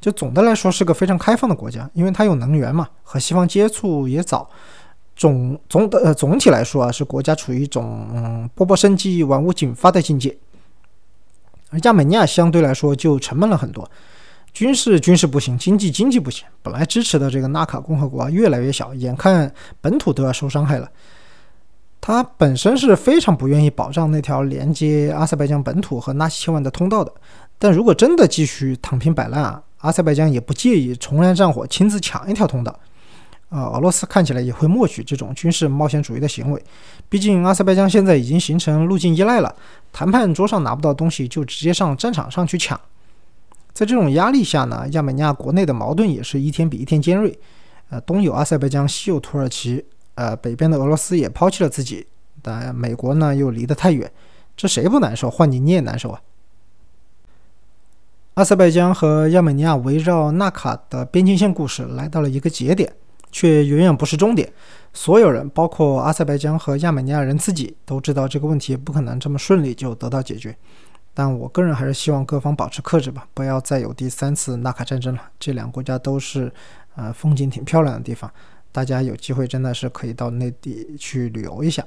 [0.00, 4.48] 就总的来说是个非常开放的国家，因为它有能源嘛，和西方接触也早。
[5.16, 10.36] 总总的呃总体来说啊，是国家处于一种嗯勃勃生机、万物锦发的境界。
[11.70, 13.90] 而亚美尼亚相对来说就沉闷了很多，
[14.52, 20.88] 军事军事不行，经济经济不行，本来支持的这个纳卡共和国越来越小，眼看本土都要受伤害了。
[22.00, 27.12] 他本身是非常不愿意保障那条连接阿塞拜疆本土和纳西切万的通道的，
[27.58, 32.78] 但如果真的继续躺平摆烂啊，阿塞拜疆也不介意重燃战火，亲自抢一条通道。
[33.50, 36.62] 呃，俄罗斯看起来也会默许这种军事冒险主义的行为，
[37.08, 39.54] 毕竟阿塞拜疆现在已经形成路径依赖了，
[39.92, 42.78] 谈判桌上拿不到东西就直接上战场上去抢。
[43.72, 47.38] 在这种压力下呢，亚美尼亚国内的矛盾也是一天比一天尖锐。
[47.90, 49.84] 呃，东有阿塞拜疆，西有土耳其。
[50.18, 52.04] 呃，北边的俄罗斯也抛弃了自己，
[52.42, 54.10] 但美国呢又离得太远，
[54.56, 55.30] 这谁不难受？
[55.30, 56.20] 换你你也难受啊！
[58.34, 62.92] 阿塞拜疆和亚美尼亚围绕纳卡的边境线故事来到了一个节点，
[63.30, 64.52] 却远远不是终点。
[64.92, 70.56] 所有人，包括阿塞拜疆和亚美尼亚人自己，都知道这个问题不可能这么顺利就得到解决。
[71.14, 75.22] 但我个人还是希望各方保持克制吧，不要再有第三次纳卡战争了。
[75.38, 76.52] 这两个国家都是，
[76.96, 78.28] 呃，风景挺漂亮的地方。
[78.72, 81.84] 大家有机会真的是可以到内地去旅游一下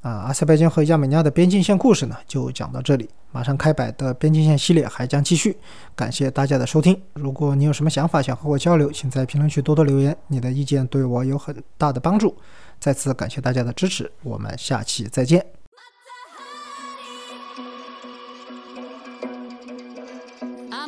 [0.00, 0.10] 啊！
[0.26, 3.08] 阿塞拜疆和亚美尼亚的边境线故事呢，就讲到这里。
[3.32, 5.56] 马上开摆的边境线系列还将继续，
[5.96, 7.00] 感谢大家的收听。
[7.14, 12.36] 如果你有什么想法想和我交流，请在评论区多多留言，你的意见对我有很大的帮助。
[12.78, 15.44] 再次感谢大家的支持，我们下期再见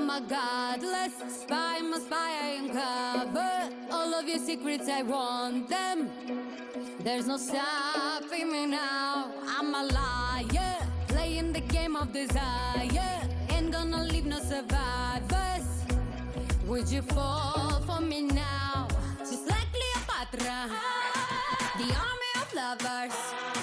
[0.06, 1.75] my god let's。
[4.46, 6.08] Secrets, I want them.
[7.00, 9.32] There's no stopping me now.
[9.46, 10.76] I'm a liar,
[11.08, 13.28] playing the game of desire.
[13.50, 15.66] Ain't gonna leave no survivors.
[16.66, 18.86] Would you fall for me now?
[19.18, 20.58] Just like Cleopatra,
[21.80, 23.55] the army of lovers.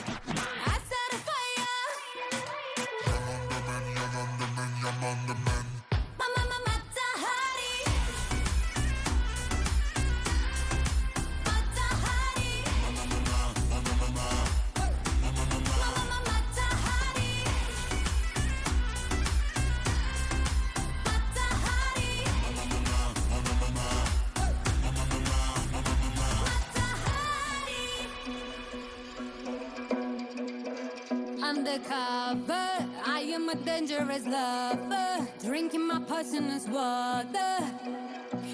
[31.74, 32.88] Undercover.
[33.06, 37.58] I am a dangerous lover, drinking my poisonous water.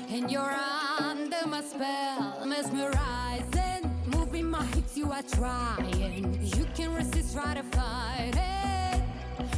[0.09, 0.55] And you're
[0.99, 3.91] under my spell, mesmerizing.
[4.05, 6.39] Moving my hips, you are trying.
[6.41, 9.01] You can resist, try to fight it.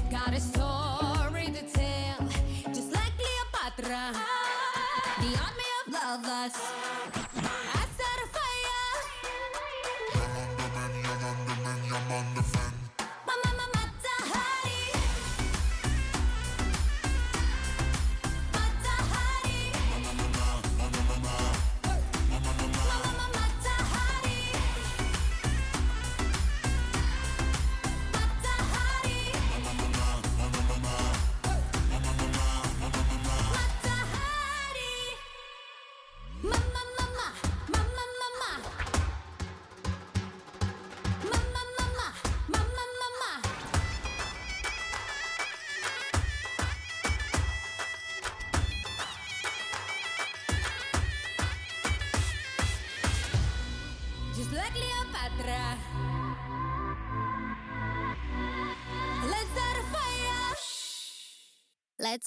[0.09, 2.27] Got a story to tell,
[2.73, 4.13] just like Cleopatra.
[5.19, 6.90] The army of lovers.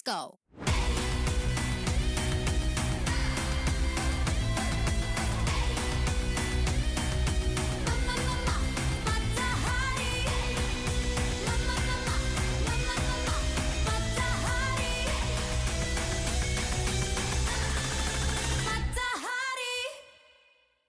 [0.05, 0.44] Go.